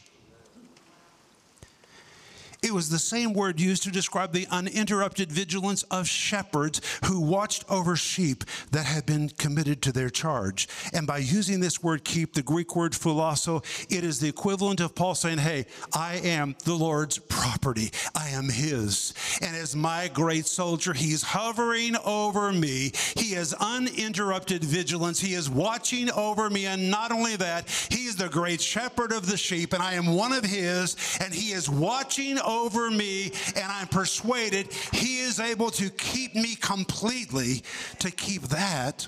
It 2.66 2.74
was 2.74 2.90
the 2.90 2.98
same 2.98 3.34
word 3.34 3.60
used 3.60 3.84
to 3.84 3.92
describe 3.92 4.34
the 4.34 4.48
uninterrupted 4.50 5.32
vigilance 5.32 5.84
of 5.84 6.08
shepherds 6.08 6.82
who 7.06 7.22
watched 7.22 7.64
over 7.70 7.96
sheep 7.96 8.44
that 8.72 8.88
had 8.88 9.06
been 9.06 9.30
committed 9.30 9.84
to 9.84 9.92
their 9.92 10.10
charge. 10.10 10.68
And 10.92 11.06
by 11.06 11.20
using 11.20 11.60
this 11.60 11.84
word 11.84 12.04
keep, 12.04 12.34
the 12.34 12.42
Greek 12.42 12.76
word 12.76 12.94
phulasso, 12.94 13.64
it 13.96 14.04
is 14.04 14.20
the 14.20 14.30
equivalent 14.30 14.80
of 14.80 14.96
Paul 14.96 15.14
saying, 15.14 15.38
Hey, 15.38 15.68
I 15.94 16.16
am 16.16 16.56
the 16.64 16.74
Lord's 16.74 17.20
property. 17.20 17.92
I 18.16 18.30
am 18.30 18.50
his. 18.50 19.14
And 19.44 19.56
as 19.56 19.76
my 19.76 20.08
great 20.08 20.48
soldier, 20.48 20.94
he's 20.94 21.22
hovering 21.22 21.96
over 22.04 22.52
me. 22.52 22.94
He 23.16 23.34
has 23.34 23.54
uninterrupted 23.54 24.64
vigilance. 24.64 25.20
He 25.20 25.36
is 25.36 25.52
watching 25.52 26.10
over 26.10 26.50
me. 26.50 26.66
And 26.66 26.90
not 26.90 27.12
only 27.12 27.36
that, 27.36 27.70
he 27.92 28.06
is 28.06 28.16
the 28.16 28.30
great 28.30 28.60
shepherd 28.60 29.12
of 29.12 29.28
the 29.28 29.38
sheep, 29.38 29.74
and 29.74 29.84
I 29.84 29.94
am 29.94 30.08
one 30.08 30.34
of 30.34 30.44
his, 30.44 30.96
and 31.22 31.32
he 31.32 31.52
is 31.52 31.70
watching 31.70 32.40
over 32.40 32.55
over 32.56 32.90
me, 32.90 33.32
and 33.56 33.66
I'm 33.72 33.88
persuaded 33.88 34.72
He 34.94 35.20
is 35.20 35.40
able 35.40 35.70
to 35.72 35.90
keep 35.90 36.36
me 36.36 36.56
completely, 36.56 37.64
to 38.00 38.12
keep 38.12 38.44
that 38.44 39.08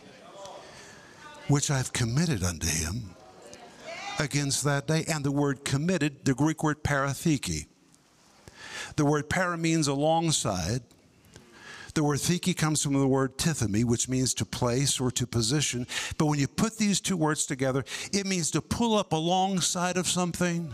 which 1.47 1.71
I've 1.71 1.93
committed 1.93 2.43
unto 2.43 2.67
Him 2.67 3.15
against 4.19 4.63
that 4.63 4.87
day. 4.87 5.05
And 5.07 5.23
the 5.23 5.31
word 5.31 5.63
committed, 5.63 6.25
the 6.25 6.33
Greek 6.33 6.63
word 6.63 6.83
paratheke. 6.83 7.67
The 8.95 9.05
word 9.05 9.29
para 9.29 9.57
means 9.57 9.87
alongside. 9.87 10.81
The 11.93 12.03
word 12.03 12.19
theke 12.19 12.55
comes 12.55 12.83
from 12.83 12.93
the 12.93 13.07
word 13.07 13.37
tithemi, 13.37 13.83
which 13.83 14.07
means 14.07 14.33
to 14.35 14.45
place 14.45 14.99
or 14.99 15.09
to 15.11 15.25
position. 15.25 15.87
But 16.17 16.25
when 16.27 16.37
you 16.39 16.47
put 16.47 16.77
these 16.77 17.01
two 17.01 17.17
words 17.17 17.45
together, 17.45 17.83
it 18.13 18.25
means 18.25 18.51
to 18.51 18.61
pull 18.61 18.95
up 18.95 19.13
alongside 19.13 19.97
of 19.97 20.07
something 20.07 20.71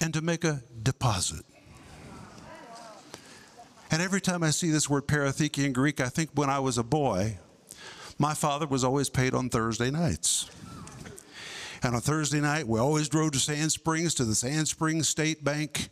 and 0.00 0.14
to 0.14 0.20
make 0.20 0.44
a 0.44 0.62
deposit. 0.82 1.44
And 3.90 4.02
every 4.02 4.20
time 4.20 4.42
I 4.42 4.50
see 4.50 4.70
this 4.70 4.88
word 4.88 5.06
paratheke 5.06 5.64
in 5.64 5.72
Greek, 5.72 6.00
I 6.00 6.08
think 6.08 6.30
when 6.34 6.50
I 6.50 6.58
was 6.58 6.76
a 6.76 6.82
boy, 6.82 7.38
my 8.18 8.34
father 8.34 8.66
was 8.66 8.84
always 8.84 9.08
paid 9.08 9.34
on 9.34 9.48
Thursday 9.48 9.90
nights. 9.90 10.50
And 11.82 11.94
on 11.94 12.00
Thursday 12.00 12.40
night, 12.40 12.66
we 12.66 12.80
always 12.80 13.08
drove 13.08 13.32
to 13.32 13.38
Sand 13.38 13.72
Springs 13.72 14.12
to 14.14 14.24
the 14.24 14.34
Sand 14.34 14.68
Springs 14.68 15.08
State 15.08 15.44
Bank, 15.44 15.88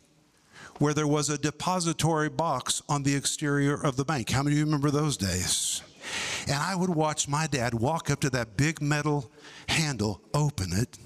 where 0.79 0.93
there 0.93 1.07
was 1.07 1.29
a 1.29 1.37
depository 1.37 2.29
box 2.29 2.83
on 2.89 3.03
the 3.03 3.15
exterior 3.15 3.73
of 3.73 3.95
the 3.95 4.05
bank. 4.05 4.29
How 4.29 4.43
many 4.43 4.55
of 4.55 4.59
you 4.59 4.65
remember 4.65 4.91
those 4.91 5.17
days? 5.17 5.81
And 6.47 6.55
I 6.55 6.75
would 6.75 6.89
watch 6.89 7.27
my 7.27 7.47
dad 7.47 7.73
walk 7.73 8.11
up 8.11 8.19
to 8.21 8.29
that 8.31 8.57
big 8.57 8.81
metal 8.81 9.31
handle, 9.69 10.21
open 10.33 10.71
it. 10.73 10.97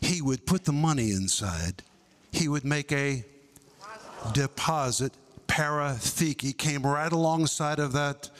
He 0.00 0.20
would 0.22 0.46
put 0.46 0.64
the 0.64 0.72
money 0.72 1.10
inside, 1.10 1.82
he 2.32 2.48
would 2.48 2.64
make 2.64 2.92
a 2.92 3.24
deposit. 4.32 5.12
Paratheke 5.46 6.56
came 6.56 6.82
right 6.82 7.10
alongside 7.10 7.78
of 7.78 7.92
that 7.92 8.30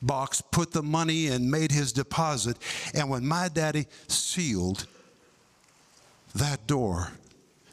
box, 0.00 0.40
put 0.40 0.72
the 0.72 0.82
money 0.82 1.26
in, 1.26 1.50
made 1.50 1.70
his 1.70 1.92
deposit. 1.92 2.56
And 2.94 3.10
when 3.10 3.26
my 3.26 3.48
daddy 3.48 3.86
sealed 4.08 4.86
that 6.34 6.66
door, 6.66 7.12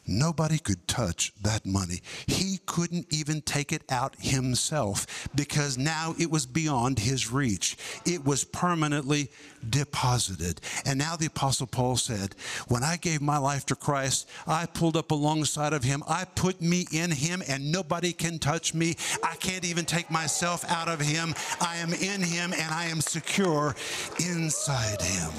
Nobody 0.07 0.57
could 0.57 0.87
touch 0.87 1.33
that 1.41 1.65
money. 1.65 2.01
He 2.27 2.59
couldn't 2.65 3.07
even 3.09 3.41
take 3.41 3.73
it 3.73 3.83
out 3.89 4.15
himself 4.19 5.27
because 5.35 5.77
now 5.77 6.15
it 6.17 6.31
was 6.31 6.45
beyond 6.45 6.99
his 6.99 7.31
reach. 7.31 7.75
It 8.05 8.23
was 8.23 8.45
permanently 8.45 9.29
deposited. 9.69 10.61
And 10.85 10.97
now 10.97 11.17
the 11.17 11.25
Apostle 11.25 11.67
Paul 11.67 11.97
said, 11.97 12.35
When 12.67 12.83
I 12.83 12.95
gave 12.95 13.21
my 13.21 13.37
life 13.37 13.65
to 13.67 13.75
Christ, 13.75 14.29
I 14.47 14.65
pulled 14.65 14.95
up 14.95 15.11
alongside 15.11 15.73
of 15.73 15.83
him. 15.83 16.03
I 16.07 16.25
put 16.25 16.61
me 16.61 16.87
in 16.91 17.11
him, 17.11 17.43
and 17.47 17.71
nobody 17.71 18.13
can 18.13 18.39
touch 18.39 18.73
me. 18.73 18.95
I 19.23 19.35
can't 19.35 19.65
even 19.65 19.85
take 19.85 20.09
myself 20.09 20.63
out 20.69 20.87
of 20.87 21.01
him. 21.01 21.35
I 21.59 21.77
am 21.77 21.93
in 21.93 22.21
him, 22.21 22.53
and 22.53 22.73
I 22.73 22.85
am 22.85 23.01
secure 23.01 23.75
inside 24.19 25.01
him. 25.01 25.31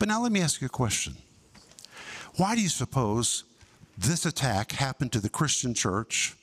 But 0.00 0.08
now 0.08 0.22
let 0.22 0.32
me 0.32 0.40
ask 0.40 0.62
you 0.62 0.66
a 0.66 0.70
question. 0.70 1.14
Why 2.36 2.54
do 2.54 2.62
you 2.62 2.70
suppose 2.70 3.44
this 3.98 4.24
attack 4.24 4.72
happened 4.72 5.12
to 5.12 5.20
the 5.20 5.28
Christian 5.28 5.74
church 5.74 6.34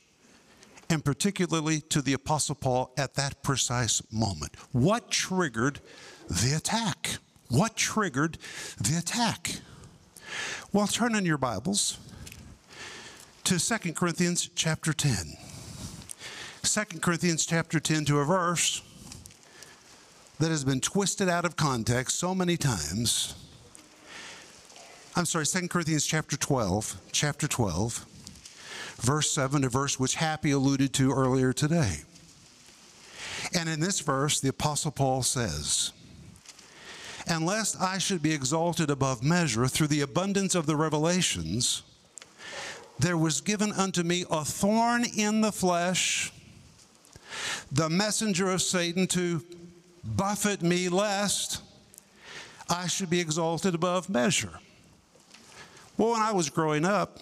and 0.92 1.04
particularly 1.04 1.82
to 1.90 2.04
the 2.04 2.14
Apostle 2.14 2.54
Paul 2.54 2.94
at 3.00 3.16
that 3.16 3.42
precise 3.42 4.04
moment? 4.14 4.56
What 4.74 5.10
triggered 5.10 5.80
the 6.30 6.54
attack? 6.56 7.18
What 7.50 7.76
triggered 7.76 8.38
the 8.80 8.96
attack? 8.96 9.56
Well, 10.72 10.86
turn 10.86 11.16
in 11.16 11.26
your 11.26 11.40
Bibles 11.40 11.98
to 13.46 13.58
2 13.58 13.94
Corinthians 13.94 14.52
chapter 14.54 14.94
10. 14.94 15.36
2 16.62 17.00
Corinthians 17.00 17.44
chapter 17.44 17.80
10 17.80 18.06
to 18.06 18.20
a 18.20 18.24
verse 18.24 18.84
that 20.38 20.50
has 20.50 20.64
been 20.64 20.80
twisted 20.80 21.28
out 21.28 21.44
of 21.44 21.56
context 21.56 22.20
so 22.20 22.36
many 22.36 22.56
times 22.56 23.34
I'm 25.18 25.26
sorry, 25.26 25.48
2 25.48 25.68
Corinthians 25.70 26.06
chapter 26.06 26.38
12, 26.38 27.02
chapter 27.12 27.48
12, 27.48 28.06
verse 28.98 29.32
7, 29.32 29.64
a 29.64 29.68
verse 29.68 30.00
which 30.00 30.14
Happy 30.14 30.52
alluded 30.52 30.94
to 30.94 31.12
earlier 31.12 31.54
today. 31.54 32.02
And 33.52 33.68
in 33.68 33.80
this 33.80 34.00
verse, 34.00 34.40
the 34.40 34.50
Apostle 34.50 34.92
Paul 34.92 35.24
says, 35.24 35.92
And 37.26 37.48
lest 37.48 37.82
I 37.82 37.98
should 37.98 38.22
be 38.22 38.32
exalted 38.32 38.92
above 38.92 39.24
measure 39.24 39.66
through 39.66 39.88
the 39.88 40.02
abundance 40.02 40.54
of 40.54 40.68
the 40.68 40.76
revelations, 40.76 41.82
there 43.00 43.18
was 43.18 43.42
given 43.42 43.74
unto 43.74 44.04
me 44.04 44.24
a 44.30 44.46
thorn 44.46 45.04
in 45.04 45.42
the 45.42 45.52
flesh, 45.52 46.32
the 47.72 47.90
messenger 47.90 48.52
of 48.52 48.62
Satan 48.62 49.08
to 49.08 49.44
buffet 50.04 50.62
me, 50.62 50.90
lest 50.90 51.64
I 52.70 52.86
should 52.86 53.10
be 53.10 53.20
exalted 53.20 53.74
above 53.74 54.12
measure. 54.12 54.60
Well, 55.98 56.12
when 56.12 56.22
I 56.22 56.32
was 56.32 56.50
growing 56.50 56.86
up, 56.86 57.20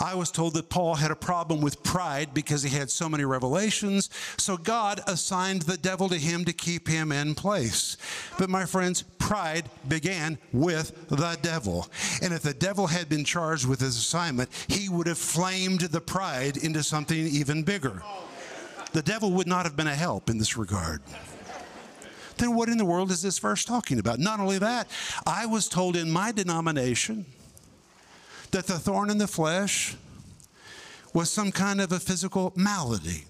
I 0.00 0.14
was 0.14 0.30
told 0.30 0.54
that 0.54 0.70
Paul 0.70 0.94
had 0.94 1.10
a 1.10 1.16
problem 1.16 1.60
with 1.60 1.82
pride 1.82 2.32
because 2.32 2.62
he 2.62 2.74
had 2.74 2.88
so 2.88 3.08
many 3.08 3.24
revelations. 3.24 4.10
So 4.36 4.56
God 4.56 5.00
assigned 5.08 5.62
the 5.62 5.76
devil 5.76 6.08
to 6.08 6.16
him 6.16 6.44
to 6.44 6.52
keep 6.52 6.86
him 6.86 7.10
in 7.10 7.34
place. 7.34 7.96
But 8.38 8.48
my 8.48 8.64
friends, 8.64 9.02
pride 9.18 9.68
began 9.88 10.38
with 10.52 11.08
the 11.08 11.36
devil. 11.42 11.88
And 12.22 12.32
if 12.32 12.42
the 12.42 12.54
devil 12.54 12.86
had 12.86 13.08
been 13.08 13.24
charged 13.24 13.66
with 13.66 13.80
his 13.80 13.96
assignment, 13.96 14.50
he 14.68 14.88
would 14.88 15.08
have 15.08 15.18
flamed 15.18 15.80
the 15.80 16.00
pride 16.00 16.56
into 16.56 16.84
something 16.84 17.18
even 17.18 17.64
bigger. 17.64 18.00
The 18.92 19.02
devil 19.02 19.32
would 19.32 19.48
not 19.48 19.66
have 19.66 19.76
been 19.76 19.88
a 19.88 19.94
help 19.94 20.30
in 20.30 20.38
this 20.38 20.56
regard 20.56 21.02
then 22.38 22.54
what 22.54 22.68
in 22.68 22.78
the 22.78 22.84
world 22.84 23.10
is 23.10 23.20
this 23.20 23.36
verse 23.40 23.64
talking 23.64 23.98
about? 23.98 24.20
Not 24.20 24.38
only 24.38 24.58
that, 24.58 24.86
I 25.26 25.46
was 25.46 25.68
told 25.68 25.96
in 25.96 26.08
my 26.08 26.30
denomination 26.30 27.26
that 28.52 28.66
the 28.66 28.78
thorn 28.78 29.10
in 29.10 29.18
the 29.18 29.26
flesh 29.26 29.96
was 31.14 31.30
some 31.30 31.52
kind 31.52 31.80
of 31.80 31.92
a 31.92 32.00
physical 32.00 32.52
malady. 32.56 33.24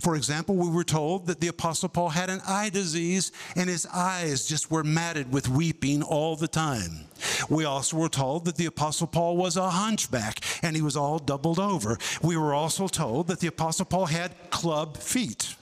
For 0.00 0.14
example, 0.14 0.54
we 0.54 0.68
were 0.68 0.84
told 0.84 1.26
that 1.26 1.40
the 1.40 1.48
Apostle 1.48 1.88
Paul 1.88 2.10
had 2.10 2.30
an 2.30 2.40
eye 2.46 2.70
disease 2.70 3.32
and 3.56 3.68
his 3.68 3.86
eyes 3.86 4.46
just 4.46 4.70
were 4.70 4.84
matted 4.84 5.32
with 5.32 5.48
weeping 5.48 6.02
all 6.02 6.36
the 6.36 6.48
time. 6.48 7.06
We 7.48 7.64
also 7.64 7.96
were 7.96 8.08
told 8.08 8.44
that 8.44 8.56
the 8.56 8.66
Apostle 8.66 9.06
Paul 9.06 9.36
was 9.36 9.56
a 9.56 9.70
hunchback 9.70 10.40
and 10.62 10.76
he 10.76 10.82
was 10.82 10.96
all 10.96 11.18
doubled 11.18 11.58
over. 11.58 11.98
We 12.22 12.36
were 12.36 12.54
also 12.54 12.88
told 12.88 13.28
that 13.28 13.40
the 13.40 13.48
Apostle 13.48 13.86
Paul 13.86 14.06
had 14.06 14.32
club 14.50 14.96
feet. 14.98 15.55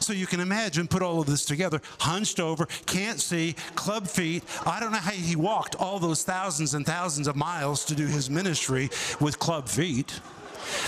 So 0.00 0.12
you 0.12 0.26
can 0.26 0.40
imagine, 0.40 0.88
put 0.88 1.02
all 1.02 1.20
of 1.20 1.26
this 1.26 1.44
together, 1.44 1.80
hunched 2.00 2.40
over, 2.40 2.66
can't 2.86 3.20
see, 3.20 3.54
club 3.74 4.06
feet. 4.06 4.44
I 4.64 4.80
don't 4.80 4.92
know 4.92 4.98
how 4.98 5.10
he 5.10 5.36
walked 5.36 5.74
all 5.76 5.98
those 5.98 6.22
thousands 6.22 6.74
and 6.74 6.86
thousands 6.86 7.28
of 7.28 7.36
miles 7.36 7.84
to 7.86 7.94
do 7.94 8.06
his 8.06 8.30
ministry 8.30 8.90
with 9.20 9.38
club 9.38 9.68
feet. 9.68 10.20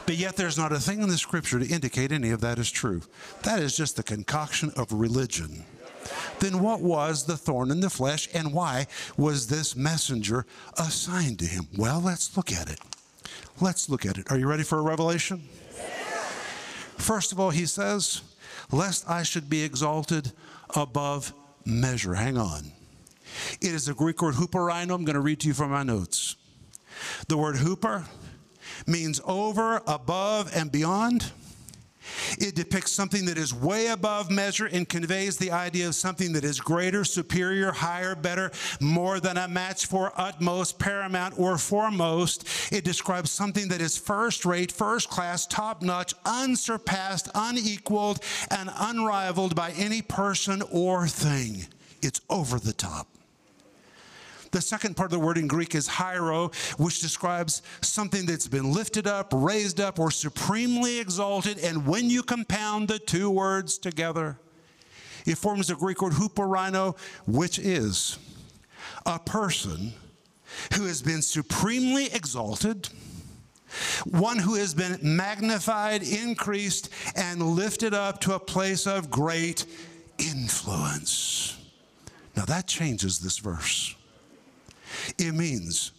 But 0.07 0.17
yet, 0.17 0.37
there's 0.37 0.59
not 0.59 0.73
a 0.73 0.81
thing 0.81 1.03
in 1.03 1.09
the 1.09 1.19
scripture 1.19 1.59
to 1.59 1.67
indicate 1.67 2.11
any 2.11 2.31
of 2.31 2.41
that 2.41 2.59
is 2.59 2.71
true. 2.71 3.03
That 3.43 3.61
is 3.61 3.77
just 3.77 3.97
the 3.97 4.03
concoction 4.03 4.73
of 4.77 4.93
religion. 4.93 5.65
Then, 6.41 6.61
what 6.61 6.81
was 6.81 7.25
the 7.27 7.37
thorn 7.37 7.71
in 7.71 7.81
the 7.81 7.91
flesh, 7.91 8.29
and 8.35 8.53
why 8.53 8.87
was 9.17 9.47
this 9.47 9.77
messenger 9.77 10.47
assigned 10.77 11.39
to 11.41 11.45
him? 11.45 11.69
Well, 11.77 12.01
let's 12.01 12.37
look 12.37 12.53
at 12.53 12.71
it. 12.71 12.81
Let's 13.61 13.89
look 13.89 14.07
at 14.07 14.19
it. 14.19 14.31
Are 14.31 14.39
you 14.39 14.49
ready 14.49 14.63
for 14.63 14.79
a 14.79 14.83
revelation? 14.83 15.49
First 16.97 17.33
of 17.33 17.39
all, 17.39 17.51
he 17.51 17.67
says, 17.67 18.23
lest 18.71 19.09
I 19.09 19.23
should 19.23 19.49
be 19.49 19.63
exalted 19.63 20.33
above 20.75 21.33
measure. 21.65 22.15
Hang 22.15 22.37
on. 22.37 22.73
It 23.61 23.75
is 23.75 23.87
the 23.87 23.95
Greek 23.95 24.23
word 24.23 24.35
huperairo. 24.35 24.95
I'm 24.95 25.05
going 25.05 25.15
to 25.15 25.21
read 25.21 25.41
to 25.41 25.49
you 25.49 25.55
from 25.55 25.71
my 25.71 25.83
notes. 25.83 26.37
The 27.29 27.37
word 27.37 27.57
huper 27.57 28.05
means 28.87 29.21
over, 29.25 29.83
above, 29.87 30.51
and 30.55 30.73
beyond. 30.73 31.33
It 32.39 32.55
depicts 32.55 32.93
something 32.93 33.25
that 33.27 33.39
is 33.39 33.55
way 33.55 33.89
above 33.89 34.31
measure 34.31 34.67
and 34.67 34.89
conveys 34.89 35.37
the 35.37 35.51
idea 35.51 35.89
of 35.89 35.95
something 35.95 36.33
that 36.33 36.45
is 36.45 36.61
greater, 36.61 37.05
superior, 37.05 37.73
higher, 37.73 38.15
better, 38.15 38.51
more 38.81 39.21
than 39.21 39.37
a 39.37 39.49
match 39.49 39.87
for, 39.87 40.13
utmost, 40.17 40.79
paramount, 40.79 41.39
or 41.39 41.59
foremost. 41.59 42.47
It 42.73 42.85
describes 42.85 43.31
something 43.31 43.69
that 43.69 43.81
is 43.81 43.97
first 43.97 44.45
rate, 44.45 44.73
first 44.73 45.11
class, 45.11 45.47
top 45.47 45.83
notch, 45.83 46.15
unsurpassed, 46.25 47.29
unequaled, 47.35 48.21
and 48.51 48.71
unrivaled 48.79 49.55
by 49.55 49.73
any 49.73 50.03
person 50.03 50.63
or 50.71 51.07
thing. 51.09 51.67
It's 52.03 52.21
over 52.31 52.59
the 52.59 52.73
top. 52.73 53.18
The 54.51 54.61
second 54.61 54.97
part 54.97 55.13
of 55.13 55.19
the 55.19 55.25
word 55.25 55.39
in 55.39 55.47
Greek 55.47 55.75
is 55.75 55.89
airo, 55.89 56.55
which 56.79 57.01
describes 57.01 57.63
something 57.81 58.27
that's 58.27 58.49
been 58.49 58.73
lifted 58.73 59.07
up, 59.07 59.33
raised 59.35 59.81
up, 59.81 59.99
or 59.99 60.11
supremely 60.11 60.99
exalted. 60.99 61.59
And 61.59 61.87
when 61.87 62.09
you 62.09 62.23
compound 62.23 62.89
the 62.89 62.99
two 62.99 63.31
words 63.31 63.79
together, 63.79 64.39
it 65.27 65.37
forms 65.37 65.69
the 65.69 65.75
Greek 65.75 66.01
word 66.01 66.15
huperairo, 66.15 66.97
which 67.27 67.59
is 67.59 68.19
a 69.05 69.19
person 69.19 69.93
who 70.75 70.87
has 70.87 71.03
been 71.03 71.21
supremely 71.21 72.07
exalted, 72.07 72.89
one 74.07 74.39
who 74.39 74.55
has 74.55 74.73
been 74.73 74.99
magnified, 75.03 76.03
increased, 76.03 76.89
and 77.15 77.43
lifted 77.43 77.93
up 77.93 78.21
to 78.21 78.35
a 78.35 78.39
place 78.41 78.87
of 78.87 79.11
great 79.11 79.67
influence. 80.19 81.59
Now 82.35 82.47
that 82.47 82.67
changes 82.67 83.19
this 83.19 83.39
verse. 83.39 83.95
It 85.19 85.33
means 85.33 85.93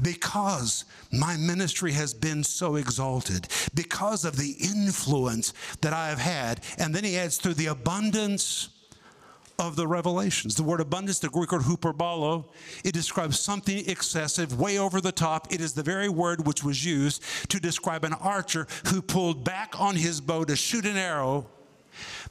because 0.00 0.84
my 1.12 1.36
ministry 1.36 1.92
has 1.92 2.14
been 2.14 2.44
so 2.44 2.76
exalted, 2.76 3.48
because 3.74 4.24
of 4.24 4.36
the 4.36 4.56
influence 4.60 5.52
that 5.80 5.92
I 5.92 6.08
have 6.08 6.18
had. 6.18 6.60
And 6.78 6.94
then 6.94 7.04
he 7.04 7.18
adds 7.18 7.38
through 7.38 7.54
the 7.54 7.66
abundance 7.66 8.68
of 9.58 9.76
the 9.76 9.86
revelations. 9.86 10.54
The 10.54 10.62
word 10.62 10.80
abundance, 10.80 11.18
the 11.18 11.28
Greek 11.28 11.52
word 11.52 11.62
huperbole, 11.62 12.44
it 12.84 12.92
describes 12.92 13.38
something 13.38 13.88
excessive, 13.88 14.58
way 14.58 14.78
over 14.78 15.00
the 15.00 15.12
top. 15.12 15.52
It 15.52 15.60
is 15.60 15.74
the 15.74 15.82
very 15.82 16.08
word 16.08 16.46
which 16.46 16.64
was 16.64 16.84
used 16.84 17.22
to 17.50 17.60
describe 17.60 18.04
an 18.04 18.14
archer 18.14 18.66
who 18.86 19.02
pulled 19.02 19.44
back 19.44 19.78
on 19.80 19.96
his 19.96 20.20
bow 20.20 20.44
to 20.44 20.56
shoot 20.56 20.86
an 20.86 20.96
arrow 20.96 21.46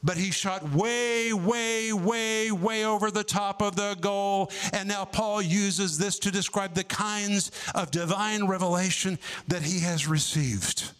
but 0.02 0.16
he 0.16 0.30
shot 0.30 0.62
way, 0.72 1.32
way, 1.32 1.92
way, 1.92 2.50
way 2.50 2.84
over 2.84 3.10
the 3.10 3.24
top 3.24 3.62
of 3.62 3.76
the 3.76 3.96
goal. 4.00 4.50
And 4.72 4.88
now 4.88 5.04
Paul 5.04 5.42
uses 5.42 5.98
this 5.98 6.18
to 6.20 6.30
describe 6.30 6.74
the 6.74 6.84
kinds 6.84 7.50
of 7.74 7.90
divine 7.90 8.46
revelation 8.46 9.18
that 9.48 9.62
he 9.62 9.80
has 9.80 10.06
received. 10.06 10.90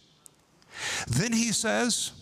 Then 1.07 1.33
he 1.33 1.53
says, 1.53 2.12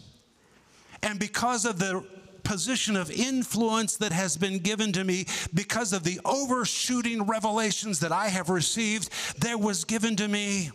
and 1.02 1.18
because 1.18 1.64
of 1.64 1.78
the 1.78 2.04
position 2.42 2.96
of 2.96 3.10
influence 3.10 3.96
that 3.98 4.12
has 4.12 4.36
been 4.36 4.58
given 4.58 4.92
to 4.92 5.04
me 5.04 5.26
because 5.54 5.92
of 5.92 6.02
the 6.02 6.18
overshooting 6.24 7.22
revelations 7.22 8.00
that 8.00 8.12
I 8.12 8.28
have 8.28 8.50
received, 8.50 9.10
there 9.38 9.58
was 9.58 9.84
given 9.84 10.16
to 10.16 10.26
me 10.26 10.70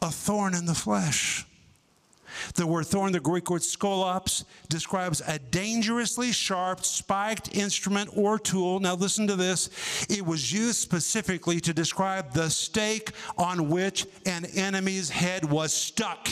a 0.00 0.10
thorn 0.10 0.54
in 0.54 0.64
the 0.64 0.74
flesh 0.74 1.44
The 2.54 2.66
word 2.66 2.86
thorn, 2.86 3.12
the 3.12 3.20
Greek 3.20 3.50
word 3.50 3.62
skolops, 3.62 4.44
describes 4.68 5.22
a 5.26 5.38
dangerously 5.38 6.32
sharp, 6.32 6.84
spiked 6.84 7.54
instrument 7.54 8.10
or 8.14 8.38
tool. 8.38 8.80
Now, 8.80 8.94
listen 8.94 9.26
to 9.26 9.36
this. 9.36 9.70
It 10.08 10.24
was 10.24 10.52
used 10.52 10.78
specifically 10.78 11.60
to 11.60 11.72
describe 11.72 12.32
the 12.32 12.50
stake 12.50 13.12
on 13.36 13.68
which 13.68 14.06
an 14.26 14.44
enemy's 14.54 15.10
head 15.10 15.44
was 15.44 15.72
stuck 15.72 16.28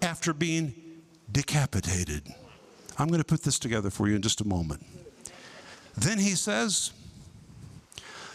after 0.00 0.32
being 0.32 0.74
decapitated. 1.30 2.22
I'm 2.98 3.08
going 3.08 3.20
to 3.20 3.24
put 3.24 3.42
this 3.42 3.58
together 3.58 3.90
for 3.90 4.08
you 4.08 4.16
in 4.16 4.22
just 4.22 4.40
a 4.40 4.46
moment. 4.46 4.84
Then 5.96 6.18
he 6.18 6.30
says, 6.30 6.92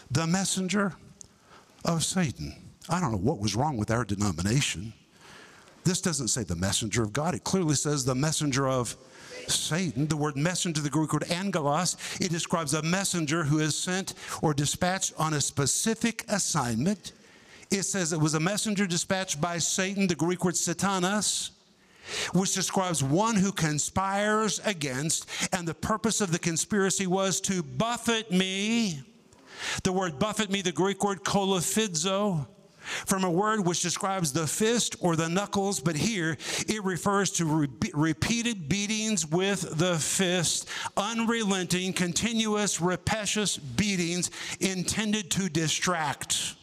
the 0.09 0.25
messenger 0.25 0.93
of 1.85 2.03
Satan. 2.03 2.55
I 2.89 2.99
don't 2.99 3.11
know 3.11 3.17
what 3.17 3.39
was 3.39 3.55
wrong 3.55 3.77
with 3.77 3.91
our 3.91 4.05
denomination. 4.05 4.93
This 5.87 6.01
doesn't 6.01 6.27
say 6.27 6.43
the 6.43 6.53
messenger 6.53 7.01
of 7.01 7.13
God, 7.13 7.33
it 7.33 7.45
clearly 7.45 7.75
says 7.75 8.03
the 8.03 8.13
messenger 8.13 8.67
of 8.67 8.97
Satan. 9.47 10.05
The 10.05 10.17
word 10.17 10.35
messenger, 10.35 10.81
the 10.81 10.89
Greek 10.89 11.13
word 11.13 11.23
angelos, 11.31 11.95
it 12.19 12.29
describes 12.29 12.73
a 12.73 12.81
messenger 12.81 13.45
who 13.45 13.59
is 13.59 13.73
sent 13.79 14.13
or 14.41 14.53
dispatched 14.53 15.13
on 15.17 15.33
a 15.33 15.39
specific 15.39 16.25
assignment. 16.27 17.13
It 17.71 17.83
says 17.83 18.11
it 18.11 18.19
was 18.19 18.33
a 18.33 18.39
messenger 18.41 18.85
dispatched 18.85 19.39
by 19.39 19.59
Satan, 19.59 20.07
the 20.07 20.15
Greek 20.15 20.43
word 20.43 20.55
satanas, 20.55 21.51
which 22.33 22.53
describes 22.53 23.01
one 23.01 23.37
who 23.37 23.53
conspires 23.53 24.59
against, 24.65 25.25
and 25.53 25.65
the 25.65 25.73
purpose 25.73 26.19
of 26.19 26.33
the 26.33 26.39
conspiracy 26.39 27.07
was 27.07 27.39
to 27.39 27.63
buffet 27.63 28.29
me. 28.29 29.03
The 29.83 29.93
word 29.93 30.19
buffet 30.19 30.49
me, 30.49 30.61
the 30.61 30.73
Greek 30.73 31.01
word 31.01 31.23
kolophizo, 31.23 32.45
from 33.05 33.23
a 33.23 33.31
word 33.31 33.65
which 33.65 33.81
describes 33.81 34.33
the 34.33 34.47
fist 34.47 34.95
or 34.99 35.15
the 35.15 35.29
knuckles, 35.29 35.79
but 35.79 35.95
here 35.95 36.37
it 36.67 36.83
refers 36.83 37.31
to 37.31 37.45
re- 37.45 37.91
repeated 37.93 38.69
beatings 38.69 39.25
with 39.25 39.77
the 39.77 39.97
fist, 39.97 40.67
unrelenting, 40.95 41.93
continuous, 41.93 42.81
repetitious 42.81 43.57
beatings 43.57 44.31
intended 44.59 45.29
to 45.31 45.49
distract. 45.49 46.55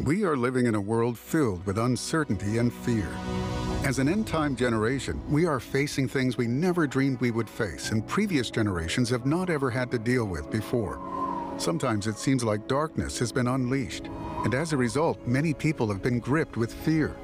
We 0.00 0.24
are 0.24 0.36
living 0.36 0.66
in 0.66 0.74
a 0.74 0.80
world 0.80 1.18
filled 1.18 1.64
with 1.64 1.78
uncertainty 1.78 2.58
and 2.58 2.72
fear. 2.72 3.08
As 3.84 3.98
an 3.98 4.08
end 4.08 4.26
time 4.26 4.56
generation, 4.56 5.20
we 5.28 5.44
are 5.44 5.60
facing 5.60 6.08
things 6.08 6.36
we 6.36 6.46
never 6.46 6.86
dreamed 6.86 7.20
we 7.20 7.30
would 7.30 7.48
face 7.48 7.90
and 7.90 8.06
previous 8.06 8.50
generations 8.50 9.10
have 9.10 9.26
not 9.26 9.50
ever 9.50 9.70
had 9.70 9.90
to 9.90 9.98
deal 9.98 10.24
with 10.24 10.50
before. 10.50 11.00
Sometimes 11.58 12.06
it 12.06 12.16
seems 12.16 12.42
like 12.42 12.66
darkness 12.66 13.18
has 13.18 13.30
been 13.30 13.46
unleashed, 13.46 14.08
and 14.44 14.54
as 14.54 14.72
a 14.72 14.76
result, 14.76 15.24
many 15.26 15.54
people 15.54 15.88
have 15.88 16.02
been 16.02 16.18
gripped 16.18 16.56
with 16.56 16.72
fear. 16.72 17.16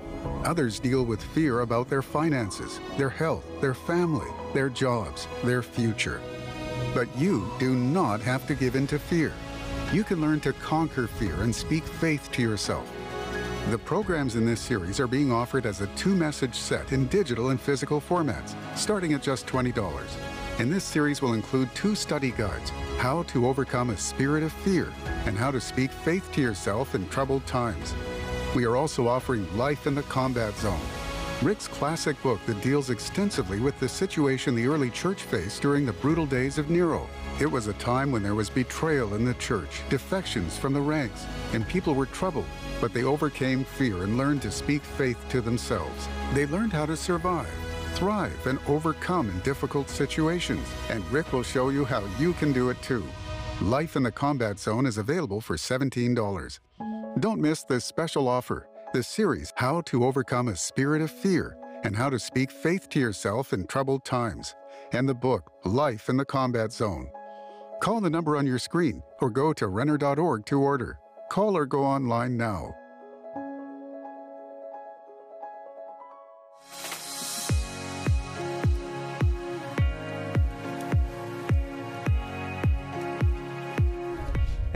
Others 0.44 0.78
deal 0.78 1.04
with 1.04 1.22
fear 1.22 1.61
about 1.61 1.88
their 1.88 2.02
finances, 2.02 2.81
their 2.96 3.11
health, 3.11 3.44
their 3.61 3.74
family, 3.74 4.31
their 4.54 4.68
jobs, 4.68 5.26
their 5.42 5.62
future. 5.62 6.20
But 6.94 7.09
you 7.16 7.50
do 7.59 7.74
not 7.74 8.20
have 8.20 8.46
to 8.46 8.54
give 8.54 8.76
in 8.76 8.87
to 8.88 8.98
fear. 8.98 9.33
You 9.92 10.04
can 10.04 10.20
learn 10.20 10.40
to 10.40 10.52
conquer 10.52 11.07
fear 11.07 11.35
and 11.42 11.54
speak 11.54 11.85
faith 11.85 12.31
to 12.33 12.42
yourself. 12.42 12.88
The 13.70 13.78
programs 13.78 14.37
in 14.37 14.46
this 14.46 14.61
series 14.61 15.00
are 15.00 15.07
being 15.07 15.33
offered 15.33 15.66
as 15.66 15.81
a 15.81 15.87
two 15.88 16.14
message 16.14 16.54
set 16.54 16.92
in 16.92 17.07
digital 17.09 17.50
and 17.50 17.61
physical 17.61 18.00
formats, 18.00 18.54
starting 18.76 19.12
at 19.12 19.22
just 19.22 19.46
$20. 19.46 20.38
And 20.59 20.73
this 20.73 20.83
series 20.83 21.23
will 21.23 21.35
include 21.35 21.73
two 21.77 21.94
study 21.94 22.33
guides 22.33 22.71
How 22.99 23.23
to 23.25 23.47
Overcome 23.47 23.90
a 23.90 23.97
Spirit 23.97 24.42
of 24.42 24.53
Fear 24.53 24.92
and 25.25 25.38
How 25.38 25.53
to 25.53 25.61
Speak 25.61 25.92
Faith 25.92 26.33
to 26.33 26.40
Yourself 26.40 26.97
in 26.97 27.09
Troubled 27.11 27.47
Times. 27.47 27.94
We 28.57 28.64
are 28.64 28.75
also 28.75 29.07
offering 29.07 29.57
Life 29.57 29.87
in 29.87 29.94
the 29.94 30.03
Combat 30.03 30.53
Zone, 30.57 30.81
Rick's 31.42 31.68
classic 31.68 32.21
book 32.25 32.40
that 32.47 32.61
deals 32.61 32.90
extensively 32.90 33.61
with 33.61 33.79
the 33.79 33.88
situation 33.88 34.57
the 34.57 34.66
early 34.66 34.90
church 34.90 35.23
faced 35.23 35.62
during 35.62 35.87
the 35.87 35.92
brutal 35.92 36.27
days 36.27 36.59
of 36.59 36.71
Nero. 36.71 37.09
It 37.40 37.47
was 37.47 37.68
a 37.68 37.75
time 37.75 38.11
when 38.11 38.25
there 38.25 38.35
was 38.35 38.51
betrayal 38.51 39.14
in 39.14 39.25
the 39.25 39.35
church, 39.35 39.83
defections 39.88 40.59
from 40.59 40.73
the 40.73 40.81
ranks, 40.81 41.25
and 41.53 41.68
people 41.68 41.94
were 41.94 42.07
troubled, 42.07 42.49
but 42.81 42.92
they 42.92 43.05
overcame 43.05 43.62
fear 43.62 44.03
and 44.03 44.16
learned 44.16 44.42
to 44.42 44.51
speak 44.51 44.83
faith 44.83 45.18
to 45.29 45.40
themselves. 45.40 46.09
They 46.35 46.47
learned 46.47 46.73
how 46.73 46.87
to 46.87 46.97
survive, 46.97 47.47
thrive, 47.90 48.46
and 48.46 48.59
overcome 48.66 49.31
in 49.31 49.38
difficult 49.40 49.88
situations, 49.88 50.66
and 50.90 51.05
Rick 51.11 51.33
will 51.33 51.42
show 51.42 51.68
you 51.70 51.85
how 51.85 52.03
you 52.18 52.33
can 52.35 52.53
do 52.53 52.70
it 52.70 52.81
too. 52.83 53.05
Life 53.62 53.96
in 53.96 54.03
the 54.03 54.12
Combat 54.12 54.59
Zone 54.59 54.87
is 54.87 54.98
available 54.98 55.40
for 55.40 55.57
$17. 55.57 56.61
Don't 57.20 57.40
miss 57.40 57.64
this 57.64 57.85
special 57.85 58.29
offer 58.29 58.68
the 58.94 59.03
series 59.03 59.53
How 59.57 59.83
to 59.83 60.05
Overcome 60.05 60.48
a 60.48 60.57
Spirit 60.57 61.03
of 61.03 61.11
Fear 61.11 61.59
and 61.85 61.94
How 61.94 62.09
to 62.09 62.18
Speak 62.18 62.51
Faith 62.51 62.88
to 62.90 63.01
Yourself 63.01 63.53
in 63.53 63.66
Troubled 63.66 64.05
Times, 64.05 64.55
and 64.92 65.09
the 65.09 65.14
book 65.14 65.53
Life 65.64 66.09
in 66.09 66.16
the 66.16 66.24
Combat 66.24 66.72
Zone. 66.72 67.11
Call 67.81 68.01
the 68.01 68.11
number 68.11 68.37
on 68.37 68.46
your 68.46 68.59
screen 68.59 69.03
or 69.20 69.31
go 69.31 69.53
to 69.53 69.68
Renner.org 69.68 70.46
to 70.46 70.61
order. 70.61 70.98
Call 71.31 71.57
or 71.57 71.66
go 71.66 71.85
online 71.85 72.37
now. 72.37 72.74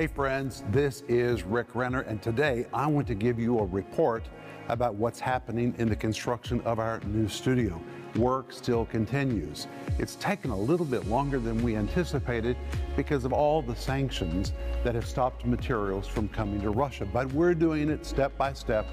Hey 0.03 0.09
friends, 0.09 0.65
this 0.73 1.05
is 1.07 1.45
Rick 1.45 1.77
Renner, 1.77 2.01
and 2.01 2.21
today 2.21 2.67
I 2.75 2.89
want 2.89 3.07
to 3.07 3.15
give 3.15 3.39
you 3.39 3.61
a 3.61 3.65
report 3.65 4.25
about 4.67 4.97
what's 4.97 5.21
happening 5.21 5.77
in 5.79 5.89
the 5.89 5.95
construction 5.95 6.61
of 6.63 6.81
our 6.81 6.99
new 7.07 7.29
studio. 7.29 7.81
Work 8.17 8.53
still 8.53 8.85
continues. 8.85 9.69
It's 9.99 10.17
taken 10.17 10.51
a 10.51 10.57
little 10.57 10.85
bit 10.85 11.07
longer 11.07 11.39
than 11.39 11.63
we 11.63 11.77
anticipated 11.77 12.59
because 12.95 13.25
of 13.25 13.33
all 13.33 13.63
the 13.63 13.75
sanctions 13.75 14.53
that 14.85 14.95
have 14.95 15.07
stopped 15.07 15.47
materials 15.47 16.07
from 16.07 16.29
coming 16.29 16.61
to 16.61 16.71
Russia, 16.71 17.07
but 17.07 17.33
we're 17.33 17.55
doing 17.55 17.89
it 17.89 18.05
step 18.05 18.37
by 18.37 18.53
step. 18.53 18.87